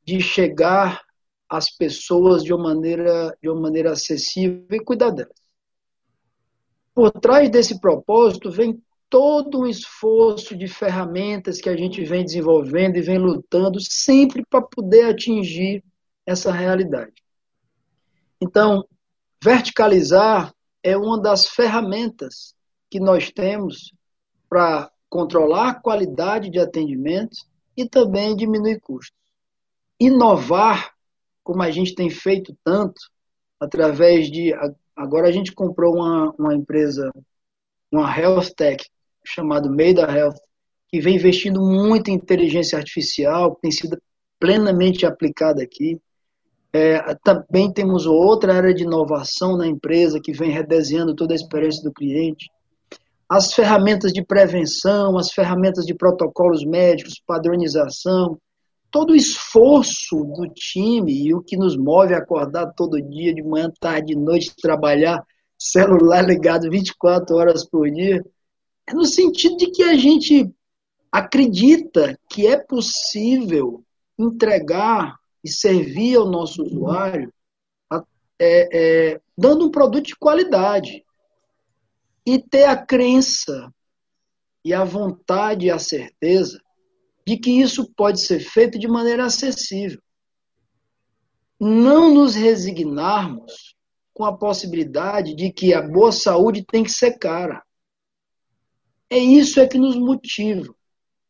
de 0.05 0.21
chegar 0.21 1.03
às 1.49 1.71
pessoas 1.71 2.45
de 2.45 2.53
uma 2.53 2.75
maneira, 2.75 3.37
de 3.43 3.49
uma 3.49 3.61
maneira 3.61 3.93
acessível 3.93 4.67
e 4.71 4.81
cuidar 4.81 5.11
delas. 5.11 5.35
Por 6.95 7.11
trás 7.11 7.51
desse 7.51 7.81
propósito 7.81 8.51
vem 8.51 8.83
todo 9.09 9.61
um 9.61 9.67
esforço 9.67 10.57
de 10.57 10.67
ferramentas 10.67 11.61
que 11.61 11.69
a 11.69 11.77
gente 11.77 12.05
vem 12.05 12.25
desenvolvendo 12.25 12.97
e 12.97 13.03
vem 13.03 13.19
lutando 13.19 13.81
sempre 13.81 14.45
para 14.49 14.63
poder 14.63 15.05
atingir 15.05 15.85
essa 16.25 16.51
realidade. 16.51 17.23
Então, 18.41 18.87
verticalizar 19.43 20.53
é 20.83 20.97
uma 20.97 21.21
das 21.21 21.49
ferramentas 21.49 22.55
que 22.91 23.01
nós 23.01 23.31
temos 23.31 23.93
para 24.49 24.91
controlar 25.09 25.69
a 25.71 25.75
qualidade 25.75 26.51
de 26.51 26.59
atendimento 26.59 27.37
e 27.77 27.89
também 27.89 28.37
diminuir 28.37 28.81
custos. 28.81 29.17
Inovar, 29.99 30.95
como 31.43 31.63
a 31.63 31.71
gente 31.71 31.95
tem 31.95 32.11
feito 32.11 32.57
tanto, 32.65 33.01
através 33.61 34.31
de 34.31 34.53
Agora 34.97 35.29
a 35.29 35.33
gente 35.33 35.53
comprou 35.53 35.95
uma, 35.95 36.35
uma 36.39 36.55
empresa, 36.55 37.13
uma 37.93 38.19
health 38.19 38.55
tech, 38.57 38.83
chamada 39.23 39.69
Meida 39.69 40.03
Health, 40.03 40.41
que 40.89 41.01
vem 41.01 41.17
investindo 41.17 41.61
muito 41.61 42.09
em 42.09 42.15
inteligência 42.15 42.79
artificial, 42.79 43.55
que 43.55 43.61
tem 43.61 43.71
sido 43.71 44.01
plenamente 44.41 45.05
aplicada 45.05 45.63
aqui. 45.63 46.01
É, 46.73 47.15
também 47.17 47.71
temos 47.71 48.07
outra 48.07 48.55
área 48.55 48.73
de 48.73 48.85
inovação 48.85 49.57
na 49.57 49.67
empresa 49.67 50.21
que 50.21 50.33
vem 50.33 50.51
redesenhando 50.51 51.15
toda 51.15 51.35
a 51.35 51.37
experiência 51.37 51.83
do 51.83 51.93
cliente. 51.93 52.51
As 53.29 53.53
ferramentas 53.53 54.13
de 54.13 54.25
prevenção, 54.25 55.19
as 55.19 55.33
ferramentas 55.33 55.85
de 55.85 55.95
protocolos 55.95 56.65
médicos, 56.65 57.21
padronização, 57.27 58.39
todo 58.91 59.11
o 59.11 59.17
esforço 59.17 60.25
do 60.25 60.49
time 60.55 61.13
e 61.13 61.35
o 61.35 61.43
que 61.43 61.57
nos 61.57 61.77
move 61.77 62.15
a 62.15 62.19
acordar 62.19 62.73
todo 62.73 63.03
dia, 63.03 63.35
de 63.35 63.43
manhã, 63.43 63.71
tarde, 63.81 64.15
de 64.15 64.17
noite, 64.17 64.55
trabalhar, 64.61 65.25
celular 65.59 66.23
ligado 66.23 66.71
24 66.71 67.35
horas 67.35 67.69
por 67.69 67.91
dia, 67.91 68.25
é 68.87 68.95
no 68.95 69.05
sentido 69.05 69.57
de 69.57 69.71
que 69.71 69.83
a 69.83 69.97
gente 69.97 70.49
acredita 71.11 72.19
que 72.31 72.47
é 72.47 72.57
possível 72.57 73.83
entregar 74.19 75.17
e 75.43 75.49
servir 75.49 76.17
ao 76.17 76.31
nosso 76.31 76.63
usuário 76.63 77.33
é, 78.39 78.69
é, 79.11 79.21
dando 79.37 79.67
um 79.67 79.71
produto 79.71 80.07
de 80.07 80.17
qualidade 80.17 81.05
e 82.27 82.43
ter 82.43 82.65
a 82.65 82.77
crença 82.77 83.73
e 84.65 84.75
a 84.75 84.83
vontade 84.83 85.67
e 85.67 85.71
a 85.71 85.79
certeza 85.79 86.61
de 87.25 87.37
que 87.37 87.51
isso 87.61 87.89
pode 87.95 88.21
ser 88.21 88.41
feito 88.41 88.79
de 88.79 88.89
maneira 88.89 89.25
acessível. 89.25 90.01
Não 91.59 92.13
nos 92.13 92.35
resignarmos 92.35 93.77
com 94.13 94.25
a 94.25 94.37
possibilidade 94.37 95.35
de 95.35 95.53
que 95.53 95.73
a 95.73 95.81
boa 95.81 96.11
saúde 96.11 96.65
tem 96.65 96.83
que 96.83 96.91
ser 96.91 97.19
cara. 97.19 97.63
É 99.09 99.19
isso 99.19 99.61
é 99.61 99.69
que 99.69 99.79
nos 99.79 99.97
motiva. 99.97 100.75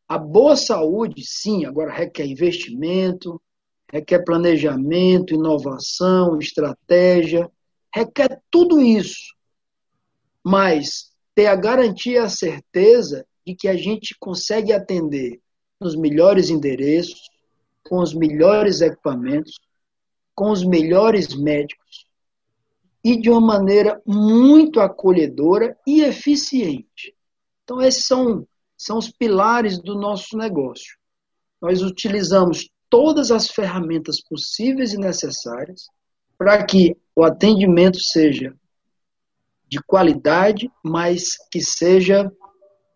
A 0.08 0.16
boa 0.16 0.56
saúde, 0.56 1.22
sim, 1.26 1.66
agora 1.66 1.92
requer 1.92 2.26
investimento, 2.26 3.40
requer 3.92 4.24
planejamento, 4.24 5.34
inovação, 5.34 6.38
estratégia, 6.38 7.50
requer 7.94 8.40
tudo 8.50 8.80
isso. 8.80 9.35
Mas 10.48 11.10
ter 11.34 11.46
a 11.46 11.56
garantia, 11.56 12.22
a 12.22 12.28
certeza 12.28 13.26
de 13.44 13.52
que 13.52 13.66
a 13.66 13.76
gente 13.76 14.14
consegue 14.16 14.72
atender 14.72 15.40
nos 15.80 15.96
melhores 15.96 16.50
endereços, 16.50 17.20
com 17.82 17.98
os 17.98 18.14
melhores 18.14 18.80
equipamentos, 18.80 19.58
com 20.36 20.52
os 20.52 20.64
melhores 20.64 21.34
médicos 21.34 22.06
e 23.02 23.20
de 23.20 23.28
uma 23.28 23.40
maneira 23.40 24.00
muito 24.06 24.78
acolhedora 24.78 25.76
e 25.84 26.02
eficiente. 26.02 27.12
Então, 27.64 27.82
esses 27.82 28.04
são, 28.06 28.46
são 28.78 28.98
os 28.98 29.10
pilares 29.10 29.82
do 29.82 29.96
nosso 29.96 30.36
negócio. 30.36 30.96
Nós 31.60 31.82
utilizamos 31.82 32.70
todas 32.88 33.32
as 33.32 33.48
ferramentas 33.48 34.22
possíveis 34.22 34.92
e 34.92 34.96
necessárias 34.96 35.88
para 36.38 36.64
que 36.64 36.96
o 37.16 37.24
atendimento 37.24 37.98
seja 37.98 38.54
de 39.66 39.80
qualidade, 39.82 40.70
mas 40.84 41.36
que 41.50 41.60
seja 41.60 42.30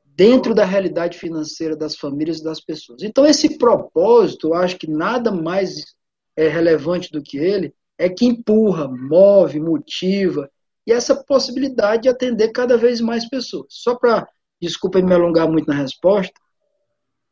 dentro 0.05 0.55
da 0.55 0.65
realidade 0.65 1.19
financeira 1.19 1.77
das 1.77 1.97
famílias 1.97 2.39
e 2.39 2.45
das 2.45 2.61
pessoas. 2.61 3.03
Então, 3.03 3.25
esse 3.25 3.57
propósito, 3.57 4.49
eu 4.49 4.55
acho 4.55 4.77
que 4.77 4.89
nada 4.89 5.33
mais 5.33 5.95
é 6.37 6.47
relevante 6.49 7.11
do 7.11 7.23
que 7.23 7.39
ele, 7.39 7.75
é 7.99 8.09
que 8.09 8.27
empurra, 8.27 8.89
move, 8.89 9.61
motiva, 9.61 10.51
e 10.87 10.93
essa 10.93 11.15
possibilidade 11.25 12.03
de 12.03 12.09
atender 12.09 12.49
cada 12.53 12.77
vez 12.77 13.01
mais 13.01 13.29
pessoas. 13.29 13.67
Só 13.71 13.95
para, 13.95 14.29
desculpa 14.61 15.01
me 15.01 15.13
alongar 15.13 15.49
muito 15.49 15.69
na 15.69 15.75
resposta, 15.75 16.35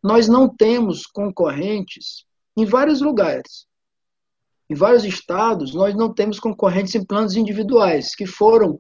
nós 0.03 0.29
não 0.29 0.49
temos 0.49 1.07
concorrentes 1.07 2.25
em 2.57 2.65
vários 2.65 3.01
lugares. 3.01 3.67
Em 4.71 4.75
vários 4.75 5.05
estados, 5.05 5.75
nós 5.75 5.95
não 5.95 6.13
temos 6.13 6.39
concorrentes 6.39 6.95
em 6.95 7.05
planos 7.05 7.35
individuais, 7.37 8.15
que 8.15 8.27
foram 8.27 8.79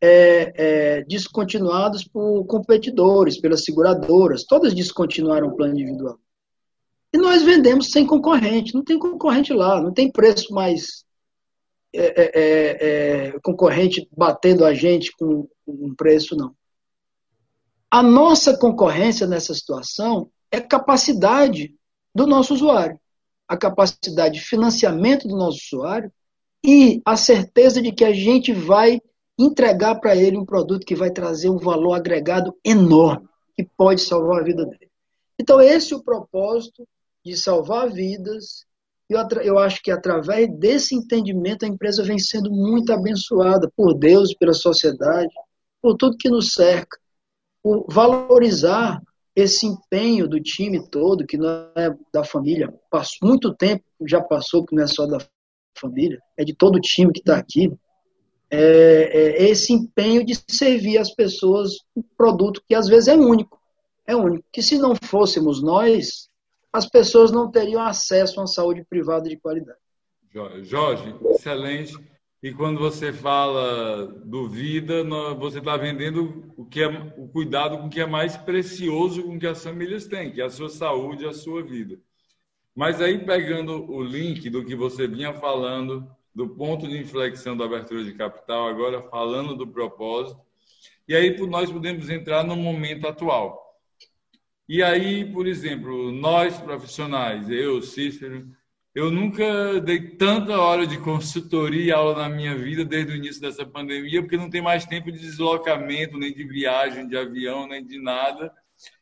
é, 0.00 0.52
é, 0.54 1.04
descontinuados 1.04 2.04
por 2.04 2.44
competidores, 2.46 3.40
pelas 3.40 3.64
seguradoras, 3.64 4.44
todas 4.44 4.74
descontinuaram 4.74 5.48
o 5.48 5.56
plano 5.56 5.74
individual. 5.74 6.18
E 7.12 7.18
nós 7.18 7.42
vendemos 7.42 7.90
sem 7.90 8.06
concorrente, 8.06 8.74
não 8.74 8.84
tem 8.84 8.98
concorrente 8.98 9.52
lá, 9.52 9.82
não 9.82 9.92
tem 9.92 10.10
preço 10.10 10.52
mais 10.52 11.04
é, 11.92 12.04
é, 12.04 12.30
é, 12.34 13.28
é 13.28 13.40
concorrente 13.40 14.06
batendo 14.16 14.64
a 14.64 14.74
gente 14.74 15.10
com 15.16 15.48
um 15.66 15.94
preço, 15.94 16.36
não. 16.36 16.54
A 17.90 18.02
nossa 18.02 18.56
concorrência 18.56 19.26
nessa 19.26 19.54
situação 19.54 20.30
é 20.50 20.60
capacidade 20.60 21.74
do 22.14 22.26
nosso 22.26 22.52
usuário, 22.52 23.00
a 23.46 23.56
capacidade 23.56 24.34
de 24.34 24.44
financiamento 24.44 25.26
do 25.26 25.36
nosso 25.36 25.58
usuário 25.72 26.12
e 26.62 27.00
a 27.04 27.16
certeza 27.16 27.80
de 27.80 27.92
que 27.92 28.04
a 28.04 28.12
gente 28.12 28.52
vai 28.52 29.00
entregar 29.38 30.00
para 30.00 30.16
ele 30.16 30.36
um 30.36 30.44
produto 30.44 30.84
que 30.84 30.96
vai 30.96 31.10
trazer 31.10 31.48
um 31.48 31.58
valor 31.58 31.94
agregado 31.94 32.54
enorme, 32.64 33.28
que 33.54 33.64
pode 33.76 34.00
salvar 34.00 34.40
a 34.40 34.44
vida 34.44 34.64
dele. 34.64 34.90
Então, 35.38 35.60
esse 35.60 35.92
é 35.92 35.96
o 35.96 36.02
propósito 36.02 36.86
de 37.24 37.36
salvar 37.36 37.88
vidas. 37.88 38.66
Eu, 39.08 39.20
eu 39.42 39.58
acho 39.58 39.80
que 39.82 39.90
através 39.90 40.48
desse 40.58 40.94
entendimento 40.94 41.64
a 41.64 41.68
empresa 41.68 42.02
vem 42.02 42.18
sendo 42.18 42.50
muito 42.50 42.92
abençoada 42.92 43.70
por 43.76 43.94
Deus, 43.94 44.34
pela 44.34 44.52
sociedade, 44.52 45.32
por 45.80 45.96
tudo 45.96 46.16
que 46.18 46.28
nos 46.28 46.52
cerca, 46.52 46.98
por 47.62 47.86
valorizar 47.88 49.00
esse 49.36 49.66
empenho 49.66 50.26
do 50.26 50.40
time 50.40 50.84
todo, 50.90 51.24
que 51.24 51.36
não 51.36 51.70
é 51.76 51.94
da 52.12 52.24
família, 52.24 52.74
muito 53.22 53.54
tempo, 53.54 53.84
já 54.04 54.20
passou, 54.20 54.66
que 54.66 54.74
não 54.74 54.82
é 54.82 54.86
só 54.88 55.06
da 55.06 55.18
família, 55.78 56.18
é 56.36 56.44
de 56.44 56.52
todo 56.52 56.74
o 56.76 56.80
time 56.80 57.12
que 57.12 57.20
está 57.20 57.36
aqui, 57.36 57.72
é, 58.50 58.58
é, 58.58 59.50
esse 59.50 59.72
empenho 59.72 60.24
de 60.24 60.34
servir 60.48 60.98
as 60.98 61.14
pessoas 61.14 61.70
um 61.94 62.02
produto 62.16 62.62
que 62.66 62.74
às 62.74 62.88
vezes 62.88 63.08
é 63.08 63.14
único, 63.14 63.60
é 64.06 64.16
único, 64.16 64.44
que 64.52 64.62
se 64.62 64.78
não 64.78 64.94
fôssemos 64.94 65.62
nós, 65.62 66.28
as 66.72 66.88
pessoas 66.88 67.30
não 67.30 67.50
teriam 67.50 67.82
acesso 67.82 68.38
a 68.38 68.42
uma 68.42 68.46
saúde 68.46 68.84
privada 68.88 69.28
de 69.28 69.36
qualidade. 69.36 69.78
Jorge, 70.62 71.14
excelente. 71.30 71.94
E 72.40 72.52
quando 72.52 72.78
você 72.78 73.12
fala 73.12 74.06
do 74.24 74.48
vida, 74.48 75.02
você 75.36 75.58
está 75.58 75.76
vendendo 75.76 76.52
o 76.56 76.64
que 76.64 76.80
é 76.80 76.86
o 77.16 77.26
cuidado 77.26 77.78
com 77.78 77.86
o 77.86 77.90
que 77.90 78.00
é 78.00 78.06
mais 78.06 78.36
precioso 78.36 79.24
com 79.24 79.38
que 79.38 79.46
as 79.46 79.62
famílias 79.62 80.06
têm, 80.06 80.30
que 80.30 80.40
é 80.40 80.44
a 80.44 80.50
sua 80.50 80.68
saúde, 80.68 81.26
a 81.26 81.32
sua 81.32 81.64
vida. 81.64 81.98
Mas 82.76 83.00
aí 83.00 83.18
pegando 83.18 83.90
o 83.90 84.00
link 84.00 84.48
do 84.50 84.64
que 84.64 84.76
você 84.76 85.08
vinha 85.08 85.34
falando, 85.34 86.08
do 86.38 86.48
ponto 86.50 86.86
de 86.86 86.96
inflexão 86.96 87.56
da 87.56 87.64
abertura 87.64 88.04
de 88.04 88.14
capital, 88.14 88.68
agora 88.68 89.02
falando 89.02 89.56
do 89.56 89.66
propósito, 89.66 90.40
e 91.08 91.12
aí 91.12 91.36
nós 91.48 91.68
podemos 91.68 92.08
entrar 92.08 92.44
no 92.44 92.54
momento 92.54 93.08
atual. 93.08 93.76
E 94.68 94.80
aí, 94.80 95.24
por 95.32 95.48
exemplo, 95.48 96.12
nós 96.12 96.56
profissionais, 96.58 97.50
eu, 97.50 97.82
Cícero, 97.82 98.46
eu 98.94 99.10
nunca 99.10 99.80
dei 99.80 100.10
tanta 100.10 100.60
hora 100.60 100.86
de 100.86 100.96
consultoria 100.98 101.84
e 101.86 101.90
aula 101.90 102.16
na 102.16 102.28
minha 102.28 102.56
vida 102.56 102.84
desde 102.84 103.14
o 103.14 103.16
início 103.16 103.42
dessa 103.42 103.66
pandemia, 103.66 104.22
porque 104.22 104.36
não 104.36 104.48
tem 104.48 104.62
mais 104.62 104.86
tempo 104.86 105.10
de 105.10 105.18
deslocamento, 105.18 106.16
nem 106.16 106.32
de 106.32 106.44
viagem 106.44 107.08
de 107.08 107.16
avião, 107.16 107.66
nem 107.66 107.84
de 107.84 108.00
nada. 108.00 108.52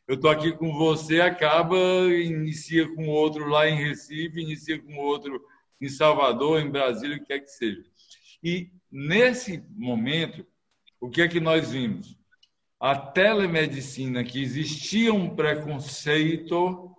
Eu 0.07 0.15
estou 0.15 0.31
aqui 0.31 0.53
com 0.53 0.73
você, 0.73 1.21
acaba, 1.21 1.77
inicia 2.11 2.87
com 2.95 3.07
outro 3.09 3.47
lá 3.47 3.69
em 3.69 3.75
Recife, 3.75 4.41
inicia 4.41 4.79
com 4.79 4.97
outro 4.97 5.39
em 5.79 5.89
Salvador, 5.89 6.59
em 6.59 6.69
Brasília, 6.69 7.17
o 7.17 7.19
que 7.19 7.25
quer 7.25 7.39
que 7.39 7.49
seja. 7.49 7.83
E 8.43 8.69
nesse 8.91 9.63
momento, 9.75 10.45
o 10.99 11.09
que 11.09 11.21
é 11.21 11.27
que 11.27 11.39
nós 11.39 11.71
vimos? 11.71 12.17
A 12.79 12.95
telemedicina, 12.95 14.23
que 14.23 14.41
existia 14.41 15.13
um 15.13 15.35
preconceito 15.35 16.95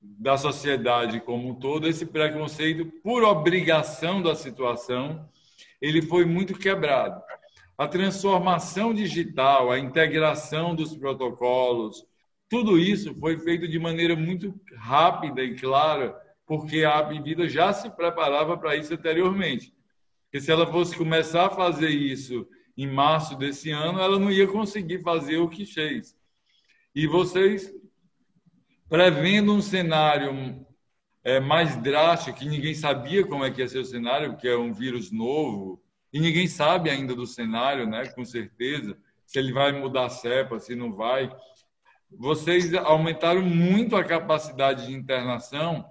da 0.00 0.36
sociedade 0.36 1.20
como 1.20 1.48
um 1.48 1.54
todo, 1.54 1.88
esse 1.88 2.04
preconceito, 2.04 2.86
por 3.02 3.22
obrigação 3.22 4.22
da 4.22 4.34
situação, 4.34 5.28
ele 5.80 6.02
foi 6.02 6.24
muito 6.24 6.58
quebrado. 6.58 7.22
A 7.76 7.88
transformação 7.88 8.94
digital, 8.94 9.70
a 9.70 9.78
integração 9.78 10.74
dos 10.74 10.96
protocolos, 10.96 12.04
tudo 12.48 12.78
isso 12.78 13.14
foi 13.18 13.38
feito 13.38 13.66
de 13.66 13.78
maneira 13.78 14.14
muito 14.14 14.54
rápida 14.76 15.42
e 15.42 15.56
clara, 15.56 16.14
porque 16.46 16.84
a 16.84 16.98
Abivida 16.98 17.48
já 17.48 17.72
se 17.72 17.90
preparava 17.90 18.56
para 18.56 18.76
isso 18.76 18.92
anteriormente. 18.92 19.72
Porque 20.24 20.40
se 20.40 20.50
ela 20.50 20.66
fosse 20.66 20.96
começar 20.96 21.46
a 21.46 21.50
fazer 21.50 21.90
isso 21.90 22.46
em 22.76 22.86
março 22.86 23.36
desse 23.36 23.70
ano, 23.70 24.00
ela 24.00 24.18
não 24.18 24.30
ia 24.30 24.46
conseguir 24.46 25.00
fazer 25.00 25.38
o 25.38 25.48
que 25.48 25.64
fez. 25.64 26.16
E 26.94 27.06
vocês 27.06 27.72
prevendo 28.88 29.52
um 29.52 29.62
cenário 29.62 30.64
é, 31.24 31.40
mais 31.40 31.76
drástico, 31.76 32.38
que 32.38 32.46
ninguém 32.46 32.74
sabia 32.74 33.26
como 33.26 33.44
é 33.44 33.50
que 33.50 33.60
ia 33.60 33.68
ser 33.68 33.78
o 33.78 33.84
cenário, 33.84 34.32
porque 34.32 34.48
é 34.48 34.56
um 34.56 34.72
vírus 34.72 35.10
novo, 35.10 35.82
e 36.12 36.20
ninguém 36.20 36.46
sabe 36.46 36.90
ainda 36.90 37.14
do 37.14 37.26
cenário, 37.26 37.86
né, 37.86 38.06
com 38.08 38.24
certeza, 38.24 38.96
se 39.26 39.38
ele 39.38 39.52
vai 39.52 39.72
mudar 39.72 40.06
a 40.06 40.10
cepa, 40.10 40.60
se 40.60 40.76
não 40.76 40.92
vai. 40.92 41.34
Vocês 42.10 42.72
aumentaram 42.74 43.42
muito 43.42 43.96
a 43.96 44.04
capacidade 44.04 44.86
de 44.86 44.92
internação, 44.92 45.84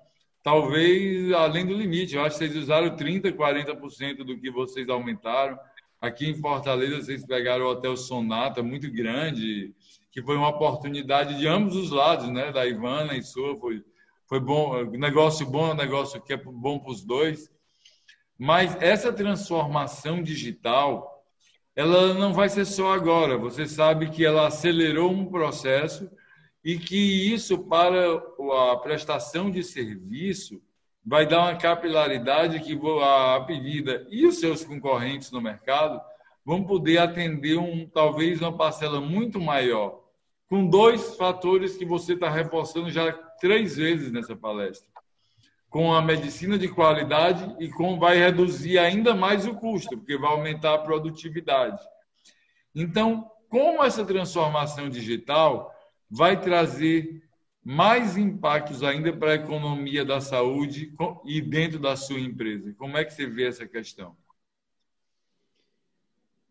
talvez 0.43 1.32
além 1.32 1.65
do 1.65 1.73
limite. 1.73 2.15
Eu 2.15 2.23
acho 2.23 2.38
que 2.38 2.45
vocês 2.45 2.56
usaram 2.58 2.95
30%, 2.95 3.34
40% 3.34 4.17
do 4.17 4.38
que 4.38 4.51
vocês 4.51 4.88
aumentaram. 4.89 5.58
Aqui 6.01 6.29
em 6.29 6.36
Fortaleza, 6.36 7.01
vocês 7.01 7.25
pegaram 7.25 7.65
o 7.65 7.69
Hotel 7.69 7.95
Sonata, 7.95 8.62
muito 8.62 8.91
grande, 8.91 9.73
que 10.12 10.21
foi 10.21 10.36
uma 10.36 10.49
oportunidade 10.49 11.39
de 11.39 11.47
ambos 11.47 11.77
os 11.77 11.91
lados, 11.91 12.29
né? 12.29 12.51
Da 12.51 12.67
Ivana 12.67 13.15
e 13.15 13.23
sua, 13.23 13.58
foi, 13.58 13.82
foi 14.27 14.41
bom, 14.41 14.84
negócio 14.91 15.45
bom, 15.45 15.73
negócio 15.73 16.21
que 16.21 16.34
é 16.34 16.38
bom 16.38 16.77
para 16.77 16.91
os 16.91 17.06
dois. 17.06 17.49
Mas 18.38 18.75
essa 18.82 19.13
transformação 19.13 20.21
digital, 20.21 21.23
ela 21.73 22.13
não 22.13 22.34
vai 22.34 22.49
ser 22.49 22.65
só 22.65 22.93
agora. 22.93 23.38
Você 23.38 23.65
sabe 23.65 24.10
que 24.10 24.25
ela 24.25 24.47
acelerou 24.47 25.10
um 25.10 25.25
processo 25.25 26.10
e 26.63 26.78
que 26.78 27.34
isso 27.34 27.58
para 27.58 28.15
a 28.71 28.78
prestação 28.78 29.52
de 29.52 29.63
serviço 29.63 30.62
vai 31.06 31.26
dar 31.28 31.41
uma 31.41 31.58
capilaridade 31.58 32.60
que 32.62 32.80
a 33.02 33.36
Apivida 33.36 34.08
e 34.10 34.26
os 34.26 34.39
seus 34.39 34.63
concorrentes 34.63 35.32
no 35.32 35.41
mercado 35.41 36.02
vão 36.45 36.63
poder 36.63 36.99
atender 36.99 37.58
um 37.58 37.88
talvez 37.88 38.41
uma 38.41 38.56
parcela 38.56 39.02
muito 39.02 39.39
maior 39.39 40.02
com 40.49 40.67
dois 40.67 41.15
fatores 41.15 41.76
que 41.76 41.86
você 41.86 42.13
está 42.13 42.30
reforçando 42.30 42.89
já 42.89 43.12
três 43.39 43.76
vezes 43.76 44.12
nessa 44.12 44.36
palestra. 44.36 44.88
Com 45.67 45.91
a 45.91 46.02
medicina 46.02 46.58
de 46.58 46.67
qualidade 46.67 47.56
e 47.60 47.69
com 47.69 47.97
vai 47.97 48.17
reduzir 48.17 48.78
ainda 48.78 49.15
mais 49.15 49.47
o 49.47 49.56
custo, 49.56 49.97
porque 49.97 50.17
vai 50.17 50.32
aumentar 50.32 50.76
a 50.76 50.78
produtividade. 50.78 51.82
Então, 52.76 53.30
como 53.49 53.84
essa 53.84 54.06
transformação 54.06 54.89
digital 54.89 55.72
vai 56.13 56.39
trazer 56.39 57.23
mais 57.63 58.17
impactos 58.17 58.84
ainda 58.84 59.12
para 59.12 59.32
a 59.32 59.36
economia 59.36 60.06
da 60.06 60.21
saúde 60.21 60.93
e 61.26 61.41
dentro 61.41 61.80
da 61.80 61.95
sua 61.95 62.19
empresa? 62.19 62.73
Como 62.78 62.97
é 62.97 63.04
que 63.04 63.13
você 63.13 63.26
vê 63.26 63.47
essa 63.47 63.65
questão? 63.65 64.15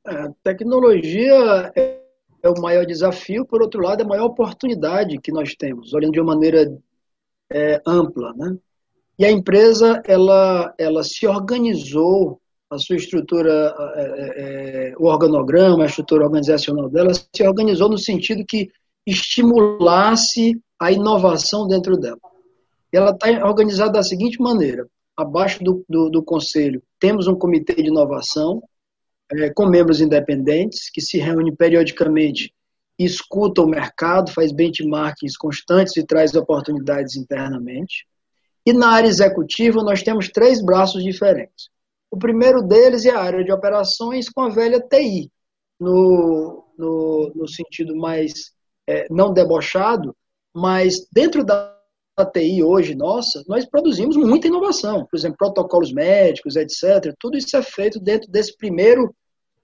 A 0.04 0.30
tecnologia 0.42 1.72
é 1.76 2.02
é 2.42 2.50
o 2.50 2.60
maior 2.60 2.84
desafio, 2.84 3.46
por 3.46 3.62
outro 3.62 3.80
lado, 3.80 4.02
é 4.02 4.04
a 4.04 4.08
maior 4.08 4.24
oportunidade 4.24 5.18
que 5.18 5.30
nós 5.30 5.54
temos, 5.54 5.94
olhando 5.94 6.12
de 6.12 6.20
uma 6.20 6.34
maneira 6.34 6.76
é, 7.50 7.80
ampla. 7.86 8.34
Né? 8.34 8.56
E 9.18 9.24
a 9.24 9.30
empresa, 9.30 10.02
ela, 10.04 10.74
ela 10.76 11.04
se 11.04 11.26
organizou, 11.26 12.40
a 12.68 12.78
sua 12.78 12.96
estrutura, 12.96 13.74
é, 13.94 14.02
é, 14.36 14.94
o 14.98 15.04
organograma, 15.04 15.84
a 15.84 15.86
estrutura 15.86 16.24
organizacional 16.24 16.88
dela, 16.88 17.12
se 17.14 17.46
organizou 17.46 17.88
no 17.88 17.98
sentido 17.98 18.44
que 18.48 18.70
estimulasse 19.06 20.60
a 20.78 20.92
inovação 20.92 21.66
dentro 21.66 21.96
dela. 21.96 22.20
Ela 22.92 23.10
está 23.10 23.28
organizada 23.46 23.92
da 23.92 24.02
seguinte 24.02 24.40
maneira: 24.40 24.86
abaixo 25.16 25.62
do, 25.62 25.84
do, 25.88 26.10
do 26.10 26.22
conselho, 26.22 26.82
temos 26.98 27.26
um 27.26 27.34
comitê 27.34 27.74
de 27.74 27.88
inovação, 27.88 28.62
é, 29.32 29.50
com 29.50 29.66
membros 29.66 30.00
independentes, 30.00 30.90
que 30.90 31.00
se 31.00 31.18
reúnem 31.18 31.54
periodicamente 31.54 32.52
e 32.98 33.04
escutam 33.04 33.64
o 33.64 33.68
mercado, 33.68 34.30
faz 34.30 34.52
benchmarkings 34.52 35.36
constantes 35.36 35.96
e 35.96 36.06
traz 36.06 36.34
oportunidades 36.34 37.16
internamente. 37.16 38.06
E 38.64 38.72
na 38.72 38.90
área 38.90 39.08
executiva, 39.08 39.82
nós 39.82 40.02
temos 40.02 40.28
três 40.28 40.62
braços 40.62 41.02
diferentes. 41.02 41.70
O 42.10 42.18
primeiro 42.18 42.62
deles 42.62 43.04
é 43.06 43.10
a 43.10 43.20
área 43.20 43.42
de 43.42 43.50
operações 43.50 44.28
com 44.28 44.42
a 44.42 44.50
velha 44.50 44.80
TI, 44.80 45.30
no, 45.80 46.64
no, 46.78 47.32
no 47.34 47.48
sentido 47.48 47.96
mais 47.96 48.52
é, 48.88 49.06
não 49.10 49.32
debochado, 49.32 50.14
mas 50.54 51.06
dentro 51.12 51.44
da 51.44 51.72
TI 52.32 52.62
hoje 52.62 52.94
nossa, 52.94 53.42
nós 53.48 53.64
produzimos 53.64 54.16
muita 54.16 54.46
inovação. 54.46 55.06
Por 55.06 55.16
exemplo, 55.16 55.38
protocolos 55.38 55.92
médicos, 55.92 56.56
etc. 56.56 57.14
Tudo 57.18 57.36
isso 57.36 57.56
é 57.56 57.62
feito 57.62 57.98
dentro 57.98 58.30
desse 58.30 58.56
primeiro 58.56 59.14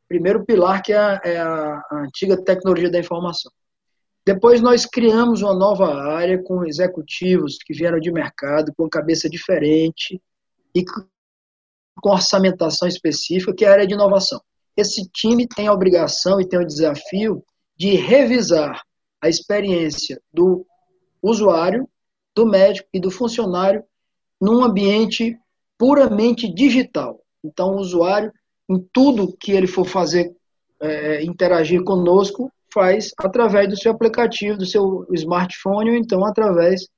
primeiro 0.09 0.43
pilar, 0.45 0.83
que 0.83 0.93
é 0.93 0.97
a, 0.97 1.21
é 1.23 1.37
a 1.37 1.83
antiga 1.93 2.43
tecnologia 2.43 2.91
da 2.91 2.99
informação. 2.99 3.53
Depois 4.27 4.61
nós 4.61 4.87
criamos 4.87 5.43
uma 5.43 5.55
nova 5.55 5.95
área 5.95 6.43
com 6.43 6.65
executivos 6.65 7.59
que 7.65 7.75
vieram 7.75 8.01
de 8.01 8.11
mercado, 8.11 8.73
com 8.77 8.89
cabeça 8.89 9.29
diferente 9.29 10.21
e 10.75 10.85
com 10.85 11.07
orçamentação 12.05 12.89
específica, 12.89 13.55
que 13.55 13.65
é 13.65 13.69
a 13.69 13.73
área 13.73 13.87
de 13.87 13.95
inovação. 13.95 14.41
Esse 14.77 15.09
time 15.11 15.47
tem 15.47 15.67
a 15.67 15.73
obrigação 15.73 16.41
e 16.41 16.49
tem 16.49 16.59
o 16.59 16.67
desafio 16.67 17.45
de 17.77 17.95
revisar 17.97 18.83
a 19.21 19.29
experiência 19.29 20.21
do 20.33 20.67
usuário, 21.23 21.89
do 22.35 22.47
médico 22.47 22.89
e 22.93 23.01
do 23.01 23.11
funcionário 23.11 23.83
num 24.41 24.63
ambiente 24.63 25.37
puramente 25.77 26.53
digital. 26.53 27.21
Então, 27.43 27.75
o 27.75 27.81
usuário, 27.81 28.33
em 28.69 28.79
tudo 28.93 29.37
que 29.37 29.53
ele 29.53 29.67
for 29.67 29.85
fazer, 29.85 30.35
é, 30.81 31.23
interagir 31.25 31.83
conosco, 31.83 32.53
faz 32.73 33.13
através 33.19 33.69
do 33.69 33.77
seu 33.77 33.93
aplicativo, 33.93 34.59
do 34.59 34.67
seu 34.67 35.07
smartphone 35.13 35.91
ou 35.91 35.97
então 35.97 36.25
através 36.25 36.89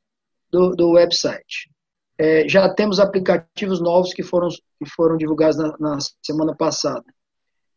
do, 0.51 0.75
do 0.75 0.91
website. 0.93 1.71
É, 2.19 2.47
já 2.49 2.69
temos 2.75 3.01
aplicativos 3.01 3.81
novos 3.81 4.13
que 4.13 4.23
foram, 4.23 4.49
que 4.49 4.91
foram 4.91 5.17
divulgados 5.17 5.57
na, 5.57 5.77
na 5.79 5.99
semana 6.23 6.55
passada. 6.55 7.05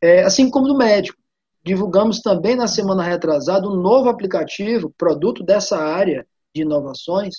É, 0.02 0.24
assim 0.24 0.50
como 0.50 0.68
do 0.68 0.78
médico. 0.78 1.18
Divulgamos 1.64 2.20
também 2.20 2.56
na 2.56 2.68
semana 2.68 3.04
retrasada 3.04 3.68
um 3.68 3.76
novo 3.76 4.10
aplicativo, 4.10 4.94
produto 4.98 5.44
dessa 5.44 5.78
área 5.78 6.28
de 6.54 6.64
inovações, 6.64 7.36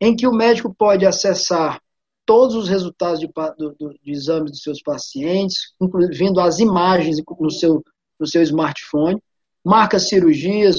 em 0.00 0.16
que 0.16 0.26
o 0.26 0.32
médico 0.32 0.74
pode 0.74 1.04
acessar 1.04 1.80
todos 2.24 2.56
os 2.56 2.68
resultados 2.68 3.20
de, 3.20 3.28
do, 3.58 3.74
do, 3.78 3.94
de 4.02 4.10
exames 4.10 4.50
dos 4.50 4.62
seus 4.62 4.82
pacientes, 4.82 5.74
incluindo 5.80 6.40
as 6.40 6.58
imagens 6.58 7.18
no 7.38 7.50
seu, 7.50 7.82
no 8.18 8.26
seu 8.26 8.42
smartphone, 8.42 9.22
marca 9.64 9.98
cirurgias, 9.98 10.76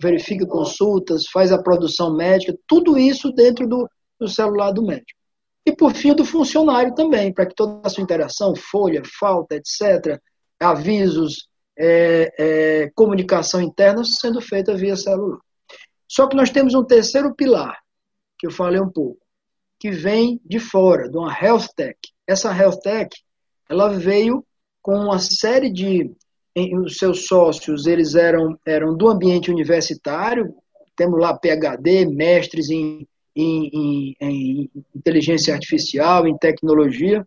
verifica 0.00 0.46
consultas, 0.46 1.24
faz 1.32 1.50
a 1.50 1.62
produção 1.62 2.14
médica, 2.14 2.56
tudo 2.66 2.98
isso 2.98 3.32
dentro 3.32 3.66
do, 3.66 3.88
do 4.20 4.28
celular 4.28 4.70
do 4.72 4.84
médico. 4.84 5.18
E 5.66 5.74
por 5.74 5.94
fim, 5.94 6.14
do 6.14 6.24
funcionário 6.24 6.94
também, 6.94 7.32
para 7.32 7.46
que 7.46 7.54
toda 7.54 7.80
a 7.82 7.88
sua 7.88 8.02
interação, 8.02 8.54
folha, 8.54 9.02
falta, 9.18 9.56
etc., 9.56 10.20
avisos, 10.60 11.48
é, 11.78 12.32
é, 12.38 12.90
comunicação 12.94 13.60
interna 13.60 14.04
sendo 14.04 14.40
feita 14.40 14.76
via 14.76 14.96
celular. 14.96 15.38
Só 16.08 16.26
que 16.28 16.36
nós 16.36 16.50
temos 16.50 16.74
um 16.74 16.84
terceiro 16.84 17.34
pilar, 17.34 17.78
que 18.38 18.46
eu 18.46 18.50
falei 18.50 18.80
um 18.80 18.90
pouco, 18.90 19.20
que 19.78 19.90
vem 19.90 20.40
de 20.44 20.58
fora, 20.58 21.08
de 21.08 21.16
uma 21.16 21.32
health 21.32 21.68
tech. 21.76 21.98
Essa 22.26 22.54
health 22.56 22.80
tech, 22.82 23.10
ela 23.68 23.88
veio 23.88 24.44
com 24.80 24.94
uma 24.94 25.18
série 25.18 25.70
de 25.70 26.10
os 26.84 26.98
seus 26.98 27.26
sócios, 27.26 27.86
eles 27.86 28.14
eram 28.14 28.56
eram 28.64 28.96
do 28.96 29.08
ambiente 29.08 29.50
universitário, 29.50 30.54
temos 30.94 31.18
lá 31.18 31.36
PhD, 31.36 32.06
mestres 32.06 32.70
em, 32.70 33.08
em, 33.34 33.70
em, 33.72 34.16
em 34.20 34.70
inteligência 34.94 35.52
artificial, 35.52 36.28
em 36.28 36.38
tecnologia, 36.38 37.26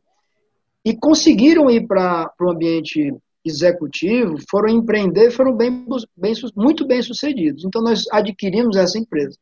e 0.86 0.96
conseguiram 0.96 1.70
ir 1.70 1.86
para 1.86 2.32
o 2.40 2.50
ambiente 2.50 3.14
executivo, 3.48 4.38
foram 4.50 4.70
empreender, 4.70 5.32
foram 5.32 5.56
bem, 5.56 5.86
bem, 6.16 6.34
muito 6.56 6.86
bem 6.86 7.02
sucedidos. 7.02 7.64
Então 7.66 7.82
nós 7.82 8.04
adquirimos 8.12 8.76
essa 8.76 8.98
empresa. 8.98 9.38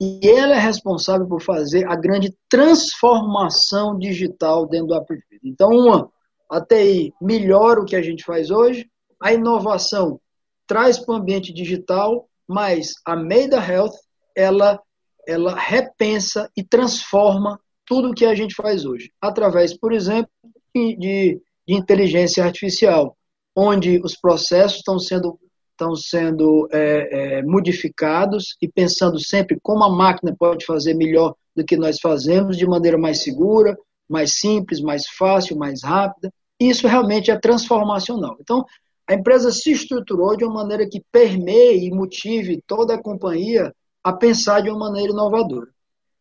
E 0.00 0.20
ela 0.28 0.54
é 0.54 0.60
responsável 0.60 1.26
por 1.26 1.42
fazer 1.42 1.84
a 1.88 1.96
grande 1.96 2.32
transformação 2.48 3.98
digital 3.98 4.66
dentro 4.66 4.88
do 4.88 4.94
Apprefit. 4.94 5.40
Então, 5.42 5.70
uma, 5.70 6.08
a 6.48 6.60
TI 6.60 7.12
melhora 7.20 7.80
o 7.80 7.84
que 7.84 7.96
a 7.96 8.02
gente 8.02 8.24
faz 8.24 8.50
hoje, 8.50 8.88
a 9.20 9.32
inovação 9.32 10.20
traz 10.68 10.98
para 10.98 11.14
o 11.14 11.18
ambiente 11.18 11.52
digital, 11.52 12.28
mas 12.46 12.92
a 13.04 13.16
Meida 13.16 13.56
Health, 13.56 13.96
ela, 14.36 14.80
ela 15.26 15.54
repensa 15.58 16.48
e 16.56 16.62
transforma 16.62 17.58
tudo 17.84 18.10
o 18.10 18.14
que 18.14 18.24
a 18.24 18.34
gente 18.34 18.54
faz 18.54 18.84
hoje, 18.84 19.10
através, 19.20 19.76
por 19.76 19.92
exemplo, 19.92 20.30
de 20.74 21.40
de 21.68 21.74
inteligência 21.74 22.42
artificial, 22.42 23.14
onde 23.54 24.00
os 24.02 24.16
processos 24.16 24.78
estão 24.78 24.98
sendo, 24.98 25.38
estão 25.72 25.94
sendo 25.94 26.66
é, 26.72 26.78
é, 27.38 27.42
modificados 27.42 28.56
e 28.62 28.66
pensando 28.66 29.20
sempre 29.20 29.58
como 29.62 29.84
a 29.84 29.94
máquina 29.94 30.34
pode 30.36 30.64
fazer 30.64 30.94
melhor 30.94 31.34
do 31.54 31.62
que 31.62 31.76
nós 31.76 32.00
fazemos, 32.00 32.56
de 32.56 32.66
maneira 32.66 32.96
mais 32.96 33.22
segura, 33.22 33.76
mais 34.08 34.38
simples, 34.38 34.80
mais 34.80 35.06
fácil, 35.06 35.58
mais 35.58 35.82
rápida. 35.84 36.32
Isso 36.58 36.88
realmente 36.88 37.30
é 37.30 37.38
transformacional. 37.38 38.38
Então, 38.40 38.64
a 39.06 39.12
empresa 39.12 39.52
se 39.52 39.70
estruturou 39.70 40.36
de 40.36 40.44
uma 40.44 40.62
maneira 40.62 40.88
que 40.88 41.02
permeie 41.12 41.86
e 41.86 41.90
motive 41.90 42.62
toda 42.66 42.94
a 42.94 43.02
companhia 43.02 43.74
a 44.02 44.12
pensar 44.12 44.62
de 44.62 44.70
uma 44.70 44.88
maneira 44.88 45.12
inovadora. 45.12 45.68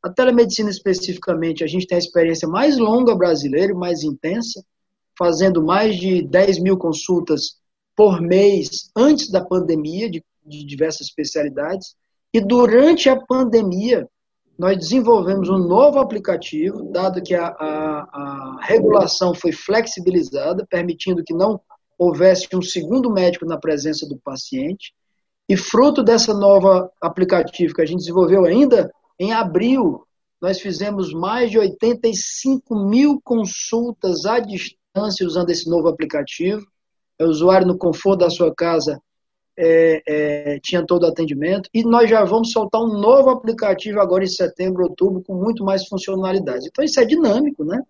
A 0.04 0.10
telemedicina, 0.10 0.70
especificamente, 0.70 1.64
a 1.64 1.68
gente 1.68 1.88
tem 1.88 1.96
a 1.96 2.00
experiência 2.00 2.48
mais 2.48 2.78
longa 2.78 3.16
brasileira, 3.16 3.74
mais 3.74 4.04
intensa, 4.04 4.62
fazendo 5.18 5.64
mais 5.64 5.96
de 5.96 6.22
10 6.22 6.60
mil 6.60 6.78
consultas 6.78 7.58
por 7.96 8.22
mês 8.22 8.92
antes 8.96 9.32
da 9.32 9.44
pandemia, 9.44 10.10
de, 10.10 10.24
de 10.46 10.64
diversas 10.66 11.08
especialidades. 11.08 11.96
E 12.34 12.40
durante 12.40 13.10
a 13.10 13.20
pandemia, 13.20 14.08
nós 14.58 14.78
desenvolvemos 14.78 15.50
um 15.50 15.58
novo 15.58 16.00
aplicativo, 16.00 16.92
dado 16.92 17.22
que 17.22 17.34
a, 17.34 17.48
a, 17.48 17.58
a, 17.60 18.60
regulação 18.62 19.34
foi 19.34 19.52
flexibilizada, 19.52 20.66
permitindo 20.70 21.24
que 21.24 21.34
não 21.34 21.60
houvesse 21.98 22.48
um 22.56 22.62
segundo 22.62 23.12
médico 23.12 23.46
na 23.46 23.58
presença 23.58 24.08
do 24.08 24.18
paciente. 24.18 24.94
E 25.50 25.56
fruto 25.56 26.04
dessa 26.04 26.34
nova 26.34 26.92
aplicativo 27.02 27.74
que 27.74 27.82
a 27.82 27.86
gente 27.86 28.00
desenvolveu 28.00 28.46
ainda 28.46 28.92
em 29.20 29.32
abril, 29.32 30.04
nós 30.42 30.60
fizemos 30.60 31.14
mais 31.14 31.50
de 31.50 31.58
85 31.58 32.76
mil 32.76 33.20
consultas 33.24 34.26
à 34.26 34.40
distância 34.40 34.78
usando 35.24 35.50
esse 35.50 35.70
novo 35.70 35.88
aplicativo. 35.88 36.66
O 37.20 37.26
usuário, 37.26 37.68
no 37.68 37.78
conforto 37.78 38.20
da 38.20 38.30
sua 38.30 38.54
casa, 38.54 39.02
é, 39.58 40.04
é, 40.08 40.60
tinha 40.60 40.86
todo 40.86 41.04
o 41.04 41.08
atendimento. 41.08 41.70
E 41.74 41.84
nós 41.84 42.10
já 42.10 42.24
vamos 42.24 42.52
soltar 42.52 42.82
um 42.82 43.00
novo 43.00 43.30
aplicativo 43.30 44.00
agora 44.00 44.24
em 44.24 44.28
setembro, 44.28 44.84
outubro, 44.84 45.24
com 45.24 45.36
muito 45.36 45.64
mais 45.64 45.88
funcionalidades. 45.88 46.68
Então, 46.68 46.86
isso 46.86 47.00
é 47.00 47.06
dinâmico, 47.06 47.64
né? 47.64 47.82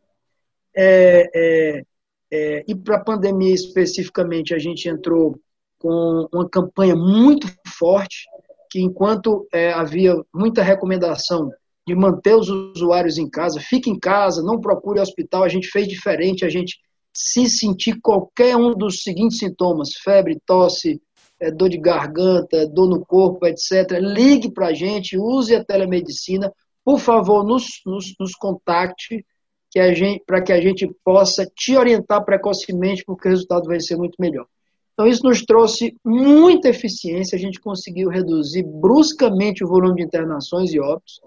É, 0.76 1.30
é, 1.36 1.84
é 2.32 2.64
e 2.68 2.76
para 2.76 2.98
a 2.98 3.04
pandemia 3.04 3.54
especificamente, 3.54 4.54
a 4.54 4.60
gente 4.60 4.88
entrou 4.88 5.40
com 5.80 6.28
uma 6.34 6.50
campanha 6.50 6.96
muito 6.96 7.48
forte, 7.78 8.26
que 8.70 8.80
enquanto 8.82 9.48
é, 9.54 9.72
havia 9.72 10.16
muita 10.34 10.64
recomendação 10.64 11.52
de 11.86 11.96
manter 11.96 12.36
os 12.36 12.50
usuários 12.50 13.18
em 13.18 13.30
casa, 13.30 13.62
fique 13.62 13.90
em 13.90 13.98
casa, 13.98 14.44
não 14.44 14.60
procure 14.60 15.00
hospital, 15.00 15.44
a 15.44 15.50
gente 15.50 15.70
fez 15.70 15.88
diferente, 15.88 16.44
a 16.44 16.50
gente 16.50 16.80
se 17.18 17.48
sentir 17.48 18.00
qualquer 18.00 18.56
um 18.56 18.76
dos 18.76 19.02
seguintes 19.02 19.40
sintomas, 19.40 19.90
febre, 20.04 20.40
tosse, 20.46 21.02
é, 21.40 21.50
dor 21.50 21.68
de 21.68 21.80
garganta, 21.80 22.68
dor 22.68 22.88
no 22.88 23.04
corpo, 23.04 23.44
etc., 23.48 23.98
ligue 24.00 24.52
para 24.52 24.68
a 24.68 24.74
gente, 24.74 25.18
use 25.18 25.56
a 25.56 25.66
telemedicina, 25.66 26.54
por 26.86 27.00
favor, 27.00 27.44
nos, 27.44 27.82
nos, 27.88 28.14
nos 28.20 28.36
contacte 28.36 29.26
para 30.28 30.44
que 30.44 30.54
a 30.54 30.62
gente 30.62 30.88
possa 31.04 31.46
te 31.56 31.76
orientar 31.76 32.24
precocemente, 32.24 33.04
porque 33.04 33.28
o 33.28 33.32
resultado 33.32 33.66
vai 33.66 33.80
ser 33.80 33.96
muito 33.96 34.16
melhor. 34.20 34.46
Então, 34.94 35.08
isso 35.08 35.24
nos 35.24 35.44
trouxe 35.44 35.96
muita 36.06 36.70
eficiência, 36.70 37.36
a 37.36 37.40
gente 37.40 37.60
conseguiu 37.60 38.10
reduzir 38.10 38.64
bruscamente 38.64 39.64
o 39.64 39.68
volume 39.68 39.96
de 39.96 40.04
internações 40.04 40.72
e 40.72 40.80
óbitos, 40.80 41.20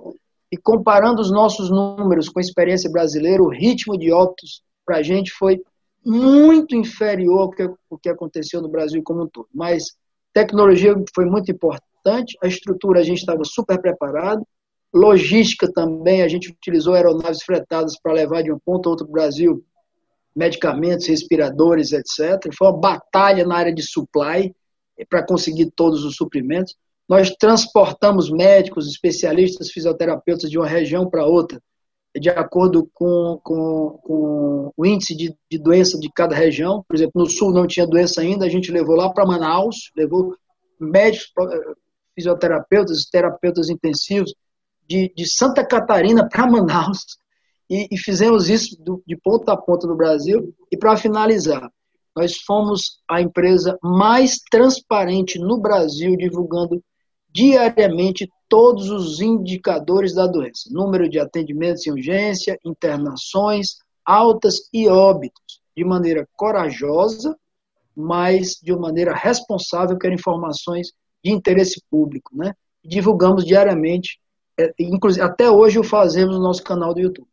e 0.52 0.56
comparando 0.56 1.20
os 1.20 1.32
nossos 1.32 1.68
números 1.68 2.28
com 2.28 2.38
a 2.38 2.42
experiência 2.42 2.90
brasileira, 2.90 3.42
o 3.42 3.50
ritmo 3.50 3.98
de 3.98 4.12
óbitos 4.12 4.62
para 4.84 4.98
a 4.98 5.02
gente 5.02 5.30
foi 5.32 5.60
muito 6.04 6.74
inferior 6.74 7.40
ao 7.40 7.50
que, 7.50 7.62
ao 7.62 7.98
que 7.98 8.08
aconteceu 8.08 8.60
no 8.60 8.68
Brasil 8.68 9.02
como 9.02 9.24
um 9.24 9.28
todo. 9.28 9.48
Mas 9.54 9.96
tecnologia 10.32 10.94
foi 11.14 11.26
muito 11.26 11.50
importante, 11.50 12.36
a 12.42 12.46
estrutura 12.46 13.00
a 13.00 13.02
gente 13.02 13.18
estava 13.18 13.44
super 13.44 13.80
preparado, 13.80 14.46
logística 14.92 15.70
também, 15.72 16.22
a 16.22 16.28
gente 16.28 16.50
utilizou 16.50 16.94
aeronaves 16.94 17.42
fretadas 17.42 17.94
para 18.02 18.12
levar 18.12 18.42
de 18.42 18.52
um 18.52 18.58
ponto 18.58 18.88
a 18.88 18.90
outro 18.90 19.06
do 19.06 19.12
Brasil 19.12 19.64
medicamentos, 20.34 21.06
respiradores, 21.06 21.92
etc. 21.92 22.52
Foi 22.56 22.68
uma 22.68 22.78
batalha 22.78 23.44
na 23.44 23.56
área 23.56 23.74
de 23.74 23.82
supply 23.82 24.54
para 25.08 25.24
conseguir 25.24 25.70
todos 25.74 26.04
os 26.04 26.16
suprimentos. 26.16 26.76
Nós 27.08 27.30
transportamos 27.30 28.30
médicos, 28.30 28.86
especialistas, 28.86 29.70
fisioterapeutas 29.70 30.48
de 30.48 30.58
uma 30.58 30.68
região 30.68 31.08
para 31.08 31.26
outra 31.26 31.60
de 32.18 32.28
acordo 32.28 32.88
com, 32.92 33.38
com, 33.42 34.00
com 34.02 34.72
o 34.76 34.86
índice 34.86 35.14
de, 35.14 35.34
de, 35.50 35.58
doença 35.58 35.98
de 35.98 36.10
cada 36.12 36.34
região. 36.34 36.84
Por 36.88 36.96
exemplo, 36.96 37.12
no 37.22 37.26
sul 37.30 37.52
não 37.52 37.66
tinha 37.66 37.86
doença 37.86 38.20
ainda, 38.20 38.46
a 38.46 38.48
gente 38.48 38.72
levou 38.72 38.96
lá 38.96 39.12
para 39.12 39.26
Manaus, 39.26 39.90
levou 39.96 40.34
médicos, 40.78 41.30
fisioterapeutas, 42.14 43.04
terapeutas 43.10 43.68
intensivos 43.68 44.34
de, 44.88 45.12
de 45.14 45.30
Santa 45.30 45.64
Catarina 45.64 46.28
para 46.28 46.50
Manaus 46.50 46.98
e, 47.68 47.86
e, 47.92 47.96
fizemos 47.96 48.48
isso 48.50 48.76
do, 48.82 49.00
de 49.06 49.16
ponta 49.16 49.52
a 49.52 49.56
ponta 49.56 49.86
no 49.86 49.96
Brasil. 49.96 50.52
E 50.72 50.76
para 50.76 50.96
finalizar, 50.96 51.70
nós 52.16 52.38
fomos 52.38 53.00
a 53.08 53.20
empresa 53.20 53.78
mais 53.80 54.38
transparente 54.50 55.38
no 55.38 55.60
Brasil, 55.60 56.16
divulgando 56.16 56.82
diariamente 57.32 58.28
todos 58.48 58.90
os 58.90 59.20
indicadores 59.20 60.14
da 60.14 60.26
doença: 60.26 60.68
número 60.70 61.08
de 61.08 61.18
atendimentos 61.18 61.86
em 61.86 61.92
urgência, 61.92 62.58
internações, 62.64 63.76
altas 64.04 64.68
e 64.72 64.88
óbitos, 64.88 65.60
de 65.76 65.84
maneira 65.84 66.28
corajosa, 66.36 67.36
mas 67.94 68.58
de 68.62 68.72
uma 68.72 68.88
maneira 68.88 69.14
responsável, 69.14 69.96
que 69.96 70.06
eram 70.06 70.16
informações 70.16 70.88
de 71.24 71.30
interesse 71.30 71.82
público. 71.90 72.36
Né? 72.36 72.52
Divulgamos 72.84 73.44
diariamente, 73.44 74.18
é, 74.58 74.72
inclusive 74.78 75.24
até 75.24 75.50
hoje 75.50 75.78
o 75.78 75.84
fazemos 75.84 76.36
no 76.36 76.42
nosso 76.42 76.62
canal 76.62 76.92
do 76.92 77.00
YouTube. 77.00 77.28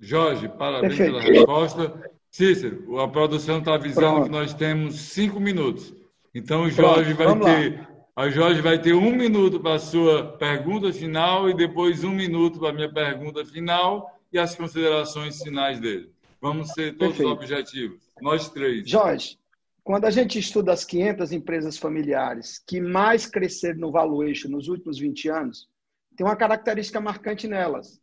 Jorge, 0.00 0.48
parabéns 0.48 0.96
Perfeito. 0.96 1.18
pela 1.18 1.34
resposta. 1.34 2.10
Cícero, 2.30 3.00
a 3.00 3.08
produção 3.08 3.58
está 3.58 3.74
avisando 3.74 4.06
Pronto. 4.06 4.24
que 4.24 4.30
nós 4.30 4.54
temos 4.54 5.00
cinco 5.00 5.40
minutos. 5.40 5.92
Então 6.34 6.62
o 6.62 6.70
Jorge 6.70 7.14
Pronto, 7.14 7.42
vai 7.42 7.70
ter. 7.70 7.88
A 8.18 8.28
Jorge 8.30 8.60
vai 8.60 8.82
ter 8.82 8.94
um 8.94 9.14
minuto 9.14 9.60
para 9.60 9.76
a 9.76 9.78
sua 9.78 10.36
pergunta 10.38 10.92
final 10.92 11.48
e 11.48 11.54
depois 11.54 12.02
um 12.02 12.10
minuto 12.10 12.58
para 12.58 12.70
a 12.70 12.72
minha 12.72 12.92
pergunta 12.92 13.46
final 13.46 14.12
e 14.32 14.38
as 14.40 14.56
considerações 14.56 15.40
finais 15.40 15.78
dele. 15.78 16.10
Vamos 16.40 16.72
ser 16.72 16.96
todos 16.96 17.16
Perfeito. 17.16 17.30
objetivos. 17.30 18.02
Nós 18.20 18.50
três. 18.50 18.90
Jorge, 18.90 19.38
quando 19.84 20.04
a 20.04 20.10
gente 20.10 20.36
estuda 20.36 20.72
as 20.72 20.84
500 20.84 21.30
empresas 21.30 21.78
familiares 21.78 22.60
que 22.66 22.80
mais 22.80 23.24
cresceram 23.24 23.78
no 23.78 23.92
valuation 23.92 24.48
nos 24.48 24.66
últimos 24.66 24.98
20 24.98 25.28
anos, 25.28 25.68
tem 26.16 26.26
uma 26.26 26.34
característica 26.34 27.00
marcante 27.00 27.46
nelas 27.46 28.00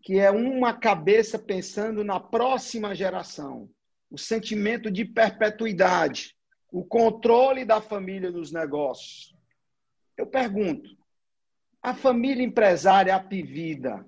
que 0.00 0.20
é 0.20 0.30
uma 0.30 0.72
cabeça 0.72 1.40
pensando 1.40 2.04
na 2.04 2.20
próxima 2.20 2.94
geração, 2.94 3.68
o 4.08 4.16
sentimento 4.16 4.92
de 4.92 5.04
perpetuidade, 5.04 6.37
o 6.70 6.84
controle 6.84 7.64
da 7.64 7.80
família 7.80 8.30
nos 8.30 8.52
negócios. 8.52 9.34
Eu 10.16 10.26
pergunto, 10.26 10.90
a 11.82 11.94
família 11.94 12.44
empresária 12.44 13.14
Apivida, 13.14 14.04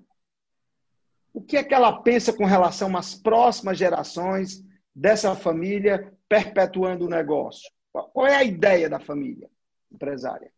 o 1.33 1.41
que 1.41 1.57
é 1.57 1.63
que 1.63 1.73
ela 1.73 2.01
pensa 2.01 2.33
com 2.33 2.45
relação 2.45 2.95
às 2.97 3.15
próximas 3.15 3.77
gerações 3.77 4.63
dessa 4.93 5.35
família 5.35 6.13
perpetuando 6.27 7.05
o 7.05 7.09
negócio? 7.09 7.69
Qual 7.91 8.27
é 8.27 8.35
a 8.35 8.43
ideia 8.43 8.89
da 8.89 8.99
família 8.99 9.49
empresária? 9.91 10.51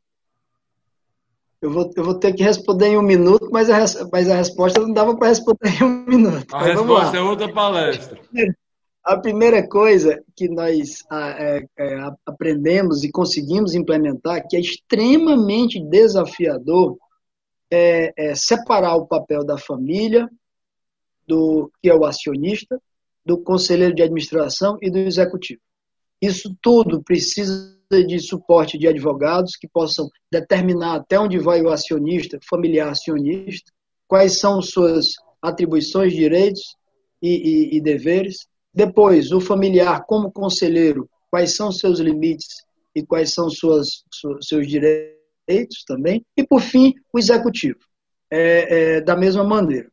Eu 1.61 1.71
vou, 1.71 1.89
eu 1.95 2.03
vou 2.03 2.19
ter 2.19 2.33
que 2.33 2.43
responder 2.43 2.87
em 2.87 2.97
um 2.97 3.01
minuto, 3.01 3.49
mas 3.49 3.69
a, 3.69 3.79
mas 4.11 4.29
a 4.29 4.35
resposta 4.35 4.81
não 4.81 4.91
dava 4.91 5.15
para 5.15 5.29
responder 5.29 5.81
em 5.81 5.83
um 5.83 6.05
minuto. 6.05 6.53
A 6.53 6.69
então, 6.69 6.83
resposta 6.83 7.17
é 7.17 7.21
outra 7.21 7.53
palestra. 7.53 8.19
A 9.03 9.17
primeira 9.17 9.67
coisa 9.67 10.23
que 10.35 10.47
nós 10.47 11.03
é, 11.11 11.65
é, 11.77 11.97
aprendemos 12.25 13.03
e 13.03 13.11
conseguimos 13.11 13.75
implementar, 13.75 14.47
que 14.47 14.55
é 14.55 14.59
extremamente 14.59 15.83
desafiador, 15.83 16.97
é, 17.69 18.13
é 18.15 18.35
separar 18.35 18.95
o 18.95 19.05
papel 19.05 19.43
da 19.43 19.57
família, 19.57 20.29
do 21.27 21.71
que 21.81 21.89
é 21.89 21.95
o 21.95 22.05
acionista, 22.05 22.81
do 23.25 23.37
conselheiro 23.37 23.93
de 23.93 24.03
administração 24.03 24.77
e 24.81 24.89
do 24.89 24.99
executivo. 24.99 25.61
Isso 26.21 26.55
tudo 26.61 27.03
precisa 27.03 27.77
de 27.91 28.19
suporte 28.19 28.77
de 28.77 28.87
advogados 28.87 29.55
que 29.55 29.67
possam 29.67 30.09
determinar 30.31 30.95
até 30.95 31.19
onde 31.19 31.37
vai 31.37 31.61
o 31.61 31.69
acionista, 31.69 32.39
familiar 32.49 32.89
acionista, 32.89 33.71
quais 34.07 34.39
são 34.39 34.61
suas 34.61 35.13
atribuições, 35.41 36.13
direitos 36.13 36.75
e, 37.21 37.73
e, 37.73 37.77
e 37.77 37.81
deveres. 37.81 38.47
Depois, 38.73 39.31
o 39.31 39.39
familiar, 39.39 40.03
como 40.05 40.31
conselheiro, 40.31 41.09
quais 41.29 41.55
são 41.55 41.71
seus 41.71 41.99
limites 41.99 42.63
e 42.95 43.05
quais 43.05 43.33
são 43.33 43.49
suas, 43.49 44.03
seus 44.41 44.67
direitos 44.67 45.83
também. 45.85 46.25
E, 46.35 46.45
por 46.45 46.61
fim, 46.61 46.93
o 47.11 47.19
executivo, 47.19 47.79
é, 48.31 48.95
é, 48.95 49.01
da 49.01 49.15
mesma 49.15 49.43
maneira. 49.43 49.91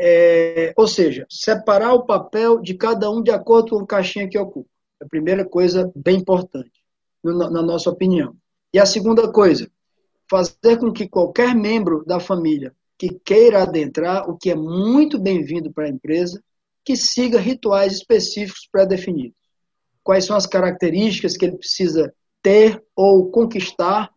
É, 0.00 0.72
ou 0.76 0.86
seja, 0.86 1.26
separar 1.28 1.92
o 1.92 2.06
papel 2.06 2.60
de 2.60 2.74
cada 2.74 3.10
um 3.10 3.20
de 3.20 3.32
acordo 3.32 3.70
com 3.70 3.80
a 3.82 3.86
caixinha 3.86 4.28
que 4.28 4.38
ocupa. 4.38 4.68
É 5.00 5.04
a 5.04 5.08
primeira 5.08 5.44
coisa 5.44 5.90
bem 5.94 6.18
importante 6.18 6.78
na 7.22 7.62
nossa 7.62 7.90
opinião. 7.90 8.36
E 8.72 8.78
a 8.78 8.86
segunda 8.86 9.30
coisa, 9.30 9.68
fazer 10.30 10.78
com 10.78 10.92
que 10.92 11.08
qualquer 11.08 11.54
membro 11.54 12.04
da 12.06 12.20
família 12.20 12.74
que 12.96 13.10
queira 13.10 13.62
adentrar, 13.62 14.28
o 14.28 14.36
que 14.36 14.50
é 14.50 14.54
muito 14.54 15.18
bem-vindo 15.18 15.72
para 15.72 15.86
a 15.86 15.88
empresa, 15.88 16.42
que 16.88 16.96
siga 16.96 17.38
rituais 17.38 17.92
específicos 17.92 18.66
pré-definidos. 18.72 19.36
Quais 20.02 20.24
são 20.24 20.34
as 20.34 20.46
características 20.46 21.36
que 21.36 21.44
ele 21.44 21.58
precisa 21.58 22.10
ter 22.42 22.82
ou 22.96 23.30
conquistar 23.30 24.10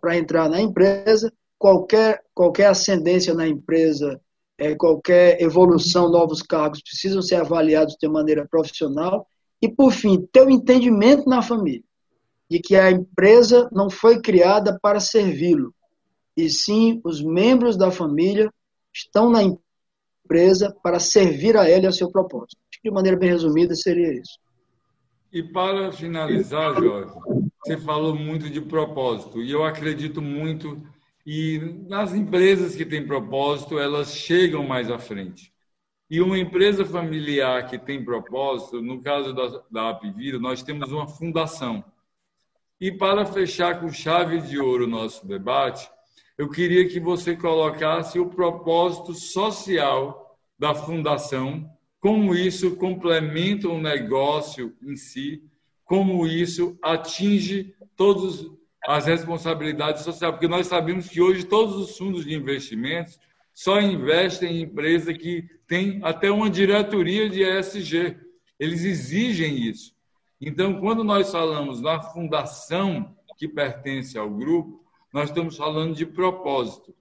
para 0.00 0.18
entrar 0.18 0.48
na 0.48 0.60
empresa, 0.60 1.32
qualquer, 1.56 2.20
qualquer 2.34 2.66
ascendência 2.66 3.32
na 3.34 3.46
empresa, 3.46 4.20
é, 4.58 4.74
qualquer 4.74 5.40
evolução, 5.40 6.10
novos 6.10 6.42
cargos 6.42 6.82
precisam 6.82 7.22
ser 7.22 7.36
avaliados 7.36 7.94
de 7.94 8.08
maneira 8.08 8.44
profissional. 8.50 9.24
E, 9.62 9.68
por 9.68 9.92
fim, 9.92 10.26
ter 10.32 10.44
o 10.44 10.50
entendimento 10.50 11.30
na 11.30 11.40
família 11.40 11.84
de 12.50 12.58
que 12.58 12.74
a 12.74 12.90
empresa 12.90 13.68
não 13.70 13.88
foi 13.88 14.20
criada 14.20 14.76
para 14.82 14.98
servi-lo, 14.98 15.72
e 16.36 16.50
sim 16.50 17.00
os 17.04 17.22
membros 17.22 17.76
da 17.76 17.92
família 17.92 18.52
estão 18.92 19.30
na 19.30 19.44
empresa 19.44 19.67
para 20.82 21.00
servir 21.00 21.56
a 21.56 21.68
ela 21.68 21.84
e 21.84 21.86
ao 21.86 21.92
seu 21.92 22.10
propósito. 22.10 22.56
De 22.82 22.90
maneira 22.90 23.18
bem 23.18 23.30
resumida, 23.30 23.74
seria 23.74 24.12
isso. 24.12 24.38
E 25.32 25.42
para 25.42 25.92
finalizar, 25.92 26.74
Jorge, 26.74 27.12
você 27.62 27.76
falou 27.76 28.14
muito 28.14 28.48
de 28.48 28.60
propósito, 28.60 29.42
e 29.42 29.50
eu 29.50 29.64
acredito 29.64 30.22
muito 30.22 30.80
e 31.30 31.58
nas 31.86 32.14
empresas 32.14 32.74
que 32.74 32.86
têm 32.86 33.06
propósito, 33.06 33.78
elas 33.78 34.14
chegam 34.14 34.66
mais 34.66 34.90
à 34.90 34.98
frente. 34.98 35.52
E 36.08 36.22
uma 36.22 36.38
empresa 36.38 36.86
familiar 36.86 37.68
que 37.68 37.78
tem 37.78 38.02
propósito, 38.02 38.80
no 38.80 39.02
caso 39.02 39.34
da, 39.34 39.62
da 39.70 39.90
Apvida, 39.90 40.38
nós 40.38 40.62
temos 40.62 40.90
uma 40.90 41.06
fundação. 41.06 41.84
E 42.80 42.90
para 42.90 43.26
fechar 43.26 43.78
com 43.78 43.92
chave 43.92 44.40
de 44.40 44.58
ouro 44.58 44.84
o 44.84 44.88
nosso 44.88 45.26
debate, 45.26 45.90
eu 46.38 46.48
queria 46.48 46.88
que 46.88 47.00
você 47.00 47.34
colocasse 47.36 48.20
o 48.20 48.30
propósito 48.30 49.12
social 49.12 50.38
da 50.56 50.72
fundação, 50.72 51.68
como 52.00 52.32
isso 52.32 52.76
complementa 52.76 53.68
o 53.68 53.80
negócio 53.80 54.72
em 54.80 54.94
si, 54.94 55.42
como 55.84 56.24
isso 56.28 56.78
atinge 56.80 57.74
todas 57.96 58.46
as 58.86 59.06
responsabilidades 59.06 60.04
sociais, 60.04 60.32
porque 60.32 60.46
nós 60.46 60.68
sabemos 60.68 61.08
que 61.08 61.20
hoje 61.20 61.44
todos 61.44 61.74
os 61.74 61.98
fundos 61.98 62.24
de 62.24 62.34
investimentos 62.34 63.18
só 63.52 63.80
investem 63.80 64.58
em 64.58 64.62
empresa 64.62 65.12
que 65.12 65.44
tem 65.66 65.98
até 66.04 66.30
uma 66.30 66.48
diretoria 66.48 67.28
de 67.28 67.42
ESG. 67.42 68.16
Eles 68.60 68.84
exigem 68.84 69.68
isso. 69.68 69.92
Então, 70.40 70.80
quando 70.80 71.02
nós 71.02 71.32
falamos 71.32 71.80
na 71.80 72.00
fundação 72.00 73.16
que 73.36 73.48
pertence 73.48 74.16
ao 74.16 74.30
grupo, 74.30 74.87
nós 75.12 75.28
estamos 75.28 75.56
falando 75.56 75.94
de 75.94 76.06
propósito. 76.06 76.94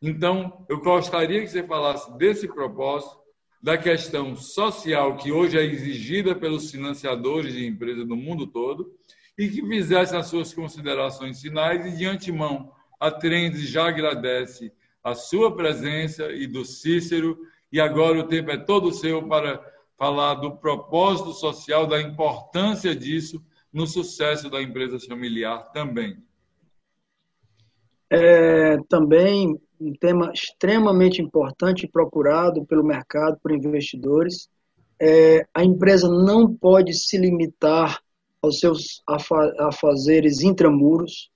Então, 0.00 0.64
eu 0.68 0.80
gostaria 0.80 1.40
que 1.40 1.48
você 1.48 1.62
falasse 1.62 2.16
desse 2.16 2.46
propósito, 2.46 3.20
da 3.62 3.78
questão 3.78 4.34
social 4.34 5.16
que 5.16 5.30
hoje 5.30 5.56
é 5.56 5.62
exigida 5.62 6.34
pelos 6.34 6.70
financiadores 6.70 7.54
de 7.54 7.64
empresas 7.64 8.06
do 8.06 8.16
mundo 8.16 8.46
todo 8.46 8.92
e 9.38 9.48
que 9.48 9.66
fizesse 9.66 10.16
as 10.16 10.26
suas 10.26 10.52
considerações 10.52 11.40
finais 11.40 11.86
e 11.86 11.96
de 11.96 12.04
antemão 12.04 12.72
a 12.98 13.10
Trends 13.10 13.68
já 13.68 13.88
agradece 13.88 14.72
a 15.02 15.14
sua 15.14 15.54
presença 15.54 16.30
e 16.30 16.46
do 16.46 16.64
Cícero 16.64 17.38
e 17.72 17.80
agora 17.80 18.18
o 18.18 18.28
tempo 18.28 18.50
é 18.50 18.56
todo 18.56 18.92
seu 18.92 19.26
para 19.26 19.60
falar 19.98 20.34
do 20.34 20.56
propósito 20.56 21.32
social, 21.32 21.86
da 21.86 22.00
importância 22.00 22.94
disso 22.94 23.44
no 23.72 23.86
sucesso 23.86 24.50
da 24.50 24.62
empresa 24.62 25.00
familiar 25.00 25.72
também. 25.72 26.22
É 28.14 28.76
também 28.90 29.58
um 29.80 29.94
tema 29.94 30.30
extremamente 30.34 31.22
importante 31.22 31.88
procurado 31.88 32.62
pelo 32.66 32.84
mercado, 32.84 33.38
por 33.42 33.50
investidores. 33.50 34.50
É, 35.00 35.46
a 35.54 35.64
empresa 35.64 36.10
não 36.10 36.54
pode 36.54 36.92
se 36.92 37.16
limitar 37.16 37.98
aos 38.42 38.58
seus 38.58 39.02
afazeres 39.58 40.42
intramuros. 40.42 41.30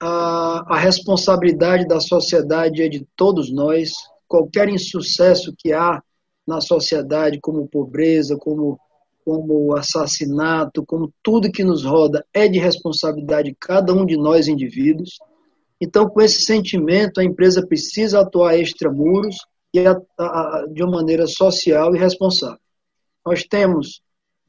A, 0.00 0.76
a 0.76 0.78
responsabilidade 0.78 1.84
da 1.88 1.98
sociedade 1.98 2.80
é 2.80 2.88
de 2.88 3.04
todos 3.16 3.52
nós. 3.52 3.90
Qualquer 4.28 4.68
insucesso 4.68 5.52
que 5.58 5.72
há 5.72 6.00
na 6.46 6.60
sociedade, 6.60 7.40
como 7.40 7.66
pobreza, 7.66 8.36
como, 8.36 8.78
como 9.24 9.76
assassinato, 9.76 10.84
como 10.86 11.12
tudo 11.24 11.50
que 11.50 11.64
nos 11.64 11.84
roda, 11.84 12.24
é 12.32 12.46
de 12.46 12.60
responsabilidade 12.60 13.50
de 13.50 13.56
cada 13.58 13.92
um 13.92 14.06
de 14.06 14.16
nós 14.16 14.46
indivíduos. 14.46 15.18
Então, 15.84 16.08
com 16.08 16.20
esse 16.20 16.42
sentimento, 16.42 17.18
a 17.18 17.24
empresa 17.24 17.66
precisa 17.66 18.20
atuar 18.20 18.56
extramuros 18.56 19.34
e 19.74 19.80
a, 19.80 20.00
a, 20.16 20.64
de 20.72 20.80
uma 20.80 20.98
maneira 20.98 21.26
social 21.26 21.92
e 21.92 21.98
responsável. 21.98 22.60
Nós 23.26 23.42
temos 23.42 24.00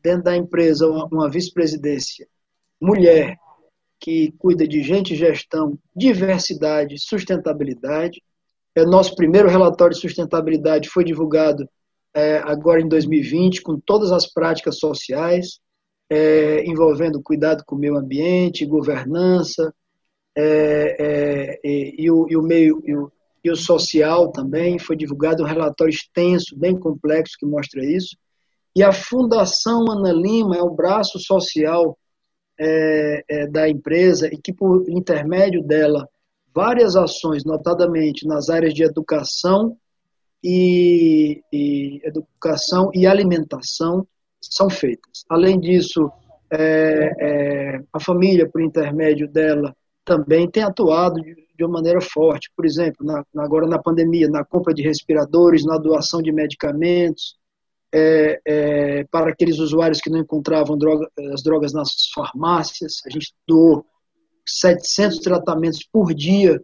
dentro 0.04 0.26
da 0.26 0.38
empresa 0.38 0.88
uma, 0.88 1.08
uma 1.12 1.32
vice-presidência 1.32 2.28
mulher 2.80 3.36
que 4.00 4.32
cuida 4.38 4.68
de 4.68 4.84
gente, 4.84 5.16
gestão, 5.16 5.76
diversidade, 5.96 7.00
sustentabilidade. 7.00 8.22
É, 8.76 8.86
nosso 8.86 9.16
primeiro 9.16 9.50
relatório 9.50 9.96
de 9.96 10.02
sustentabilidade 10.02 10.88
foi 10.88 11.04
divulgado 11.04 11.68
é, 12.14 12.38
agora 12.46 12.80
em 12.80 12.88
2020, 12.88 13.64
com 13.64 13.80
todas 13.80 14.12
as 14.12 14.32
práticas 14.32 14.78
sociais, 14.78 15.60
é, 16.12 16.64
envolvendo 16.64 17.24
cuidado 17.24 17.64
com 17.66 17.76
o 17.76 17.80
meio 17.80 17.98
ambiente, 17.98 18.68
governança, 18.68 19.74
é, 20.36 20.96
é, 21.00 21.60
e, 21.64 22.10
o, 22.10 22.28
e, 22.30 22.36
o, 22.36 22.42
meio 22.42 22.82
e 22.86 22.96
o, 22.96 23.12
e 23.44 23.52
o 23.52 23.56
social 23.56 24.32
também. 24.32 24.80
Foi 24.80 24.96
divulgado 24.96 25.44
um 25.44 25.48
relatório 25.48 25.92
extenso, 25.92 26.58
bem 26.58 26.78
complexo, 26.78 27.38
que 27.40 27.46
mostra 27.46 27.84
isso. 27.84 28.16
E 28.76 28.82
a 28.84 28.92
Fundação 28.92 29.86
Ana 29.92 30.12
Lima 30.12 30.58
é 30.58 30.62
o 30.62 30.74
braço 30.74 31.20
social 31.20 31.98
é, 32.60 33.24
é, 33.30 33.48
da 33.48 33.70
empresa 33.70 34.28
e 34.28 34.38
que, 34.38 34.52
por 34.52 34.90
intermédio 34.90 35.64
dela, 35.64 36.08
várias 36.54 36.96
ações, 36.96 37.44
notadamente 37.44 38.28
nas 38.28 38.50
áreas 38.50 38.74
de 38.74 38.84
educação 38.84 39.78
e, 40.44 41.42
e 41.52 42.02
educação 42.04 42.90
e 42.94 43.06
alimentação, 43.06 44.08
são 44.42 44.70
feitas. 44.70 45.24
Além 45.30 45.60
disso, 45.60 46.12
é, 46.52 47.12
é, 47.20 47.84
a 47.92 48.00
família, 48.00 48.50
por 48.50 48.62
intermédio 48.62 49.28
dela, 49.28 49.76
também 50.06 50.49
tem 50.49 50.64
atuado 50.64 51.22
de, 51.22 51.36
de 51.36 51.64
uma 51.64 51.74
maneira 51.74 52.01
forte. 52.01 52.51
Por 52.56 52.66
exemplo, 52.66 53.06
na, 53.06 53.24
agora 53.38 53.68
na 53.68 53.82
pandemia, 53.82 54.30
na 54.30 54.43
compra 54.43 54.74
de 54.74 54.82
respiradores, 54.82 55.66
na 55.66 55.78
doação 55.78 56.22
de 56.22 56.32
medicamentos, 56.32 57.38
é, 57.93 58.41
é, 58.45 59.04
para 59.06 59.32
aqueles 59.32 59.60
usuários 59.60 60.01
que 60.01 60.10
não 60.10 60.20
encontravam 60.20 60.78
droga, 60.78 61.08
as 61.34 61.43
drogas 61.43 61.74
nas 61.74 62.10
farmácias. 62.14 63.01
A 63.06 63.10
gente 63.10 63.34
doou 63.47 63.86
700 64.45 65.20
tratamentos 65.20 65.84
por 65.91 66.14
dia 66.14 66.60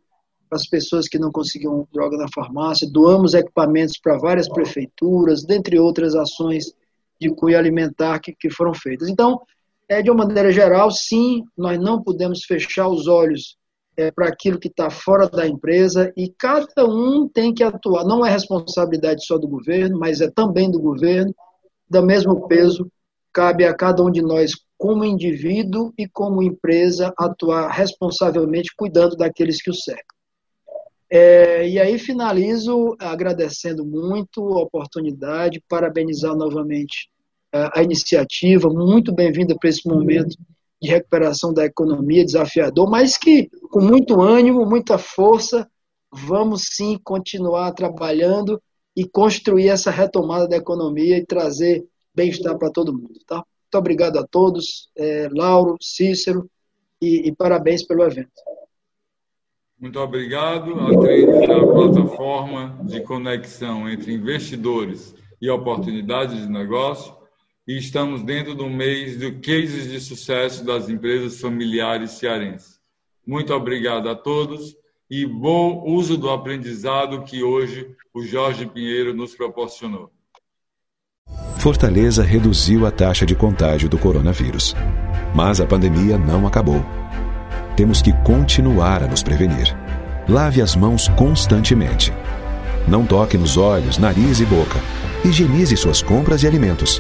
para 0.49 0.57
as 0.57 0.67
pessoas 0.67 1.07
que 1.07 1.19
não 1.19 1.31
conseguiam 1.31 1.87
droga 1.93 2.17
na 2.17 2.27
farmácia. 2.33 2.89
Doamos 2.89 3.35
equipamentos 3.35 3.99
para 3.99 4.17
várias 4.17 4.49
prefeituras, 4.49 5.45
dentre 5.45 5.79
outras 5.79 6.15
ações 6.15 6.73
de 7.21 7.29
cunho 7.29 7.57
alimentar 7.57 8.19
que, 8.19 8.33
que 8.33 8.49
foram 8.49 8.73
feitas. 8.73 9.07
Então, 9.07 9.41
é, 9.89 10.03
de 10.03 10.11
uma 10.11 10.23
maneira 10.23 10.51
geral, 10.51 10.91
sim, 10.91 11.43
nós 11.57 11.79
não 11.79 12.01
podemos 12.01 12.45
fechar 12.45 12.87
os 12.87 13.07
olhos 13.07 13.57
é, 13.97 14.11
para 14.11 14.27
aquilo 14.27 14.59
que 14.59 14.67
está 14.67 14.89
fora 14.91 15.27
da 15.27 15.47
empresa 15.47 16.13
e 16.15 16.31
cada 16.37 16.85
um 16.85 17.27
tem 17.27 17.51
que 17.51 17.63
atuar. 17.63 18.05
Não 18.05 18.23
é 18.23 18.29
responsabilidade 18.29 19.25
só 19.25 19.37
do 19.37 19.47
governo, 19.47 19.97
mas 19.97 20.21
é 20.21 20.29
também 20.29 20.69
do 20.69 20.79
governo. 20.79 21.33
Do 21.89 22.03
mesmo 22.03 22.47
peso, 22.47 22.89
cabe 23.33 23.65
a 23.65 23.73
cada 23.73 24.03
um 24.03 24.11
de 24.11 24.21
nós, 24.21 24.51
como 24.77 25.03
indivíduo 25.03 25.91
e 25.97 26.07
como 26.07 26.43
empresa, 26.43 27.11
atuar 27.17 27.67
responsavelmente 27.71 28.75
cuidando 28.77 29.17
daqueles 29.17 29.59
que 29.59 29.71
o 29.71 29.73
cercam. 29.73 30.15
É, 31.11 31.67
e 31.67 31.79
aí 31.79 31.97
finalizo 31.97 32.95
agradecendo 32.99 33.83
muito 33.83 34.41
a 34.53 34.61
oportunidade, 34.61 35.63
parabenizar 35.67 36.35
novamente 36.35 37.09
a, 37.51 37.81
iniciativa, 37.81 38.69
muito 38.69 39.11
bem-vinda 39.11 39.55
para 39.59 39.69
esse 39.69 39.87
momento 39.87 40.37
de 40.81 40.89
recuperação 40.89 41.53
da 41.53 41.65
economia, 41.65 42.23
desafiador, 42.23 42.89
mas 42.89 43.17
que 43.17 43.49
com 43.69 43.81
muito 43.81 44.21
ânimo, 44.21 44.65
muita 44.65 44.97
força, 44.97 45.69
vamos 46.11 46.67
sim 46.71 46.97
continuar 47.03 47.71
trabalhando 47.73 48.61
e 48.95 49.05
construir 49.05 49.67
essa 49.67 49.91
retomada 49.91 50.47
da 50.47 50.57
economia 50.57 51.17
e 51.17 51.25
trazer 51.25 51.85
bem-estar 52.13 52.57
para 52.57 52.71
todo 52.71 52.93
mundo. 52.93 53.19
Tá? 53.27 53.35
Muito 53.35 53.77
obrigado 53.77 54.17
a 54.17 54.25
todos, 54.25 54.89
é, 54.97 55.27
Lauro, 55.31 55.77
Cícero, 55.81 56.49
e, 57.01 57.29
e, 57.29 57.35
parabéns 57.35 57.85
pelo 57.85 58.03
evento. 58.03 58.29
Muito 59.79 59.97
obrigado. 59.99 60.73
A 60.77 60.91
é 61.09 61.53
a 61.53 61.65
plataforma 61.65 62.77
de 62.83 63.01
conexão 63.01 63.89
entre 63.89 64.13
investidores 64.13 65.15
e 65.41 65.49
oportunidades 65.49 66.41
de 66.41 66.49
negócio 66.49 67.18
e 67.70 67.78
estamos 67.78 68.24
dentro 68.24 68.55
do 68.55 68.67
mês 68.67 69.15
de 69.20 69.32
cases 69.32 69.91
de 69.91 69.99
sucesso 69.99 70.65
das 70.65 70.89
empresas 70.89 71.39
familiares 71.39 72.13
cearenses. 72.13 72.80
Muito 73.28 73.53
obrigado 73.53 74.09
a 74.09 74.15
todos 74.15 74.76
e 75.07 75.24
bom 75.24 75.84
uso 75.86 76.17
do 76.17 76.32
aprendizado 76.32 77.22
que 77.22 77.43
hoje 77.43 77.88
o 78.11 78.24
Jorge 78.24 78.65
Pinheiro 78.65 79.13
nos 79.13 79.36
proporcionou. 79.36 80.09
Fortaleza 81.59 82.24
reduziu 82.24 82.88
a 82.88 82.91
taxa 82.91 83.24
de 83.24 83.36
contágio 83.36 83.88
do 83.88 83.99
coronavírus. 83.99 84.74
Mas 85.36 85.61
a 85.61 85.67
pandemia 85.67 86.17
não 86.17 86.47
acabou. 86.47 86.84
Temos 87.78 88.01
que 88.01 88.13
continuar 88.24 89.03
a 89.03 89.07
nos 89.07 89.22
prevenir. 89.22 89.78
Lave 90.28 90.59
as 90.59 90.76
mãos 90.76 91.07
constantemente. 91.09 92.11
Não 92.88 93.05
toque 93.05 93.38
nos 93.38 93.57
olhos, 93.57 93.99
nariz 93.99 94.39
e 94.39 94.45
boca. 94.45 94.80
Higienize 95.24 95.78
suas 95.78 96.01
compras 96.01 96.41
e 96.41 96.47
alimentos. 96.47 96.99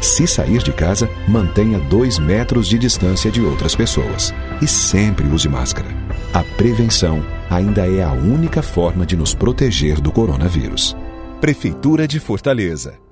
Se 0.00 0.26
sair 0.26 0.62
de 0.62 0.72
casa, 0.72 1.08
mantenha 1.26 1.78
dois 1.78 2.18
metros 2.18 2.68
de 2.68 2.78
distância 2.78 3.30
de 3.30 3.40
outras 3.40 3.74
pessoas. 3.74 4.34
E 4.60 4.66
sempre 4.66 5.26
use 5.26 5.48
máscara. 5.48 5.88
A 6.32 6.42
prevenção 6.42 7.24
ainda 7.50 7.86
é 7.86 8.02
a 8.02 8.12
única 8.12 8.62
forma 8.62 9.06
de 9.06 9.16
nos 9.16 9.34
proteger 9.34 10.00
do 10.00 10.12
coronavírus. 10.12 10.96
Prefeitura 11.40 12.06
de 12.06 12.20
Fortaleza. 12.20 13.05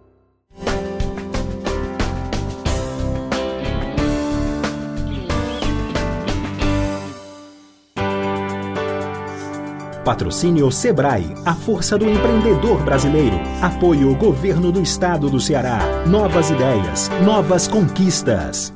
Patrocínio 10.04 10.70
Sebrae, 10.70 11.34
a 11.46 11.54
força 11.54 11.96
do 11.96 12.08
empreendedor 12.08 12.84
brasileiro. 12.84 13.36
Apoio 13.62 14.14
Governo 14.14 14.70
do 14.70 14.82
Estado 14.82 15.30
do 15.30 15.40
Ceará. 15.40 15.80
Novas 16.06 16.50
ideias, 16.50 17.10
novas 17.24 17.66
conquistas. 17.66 18.72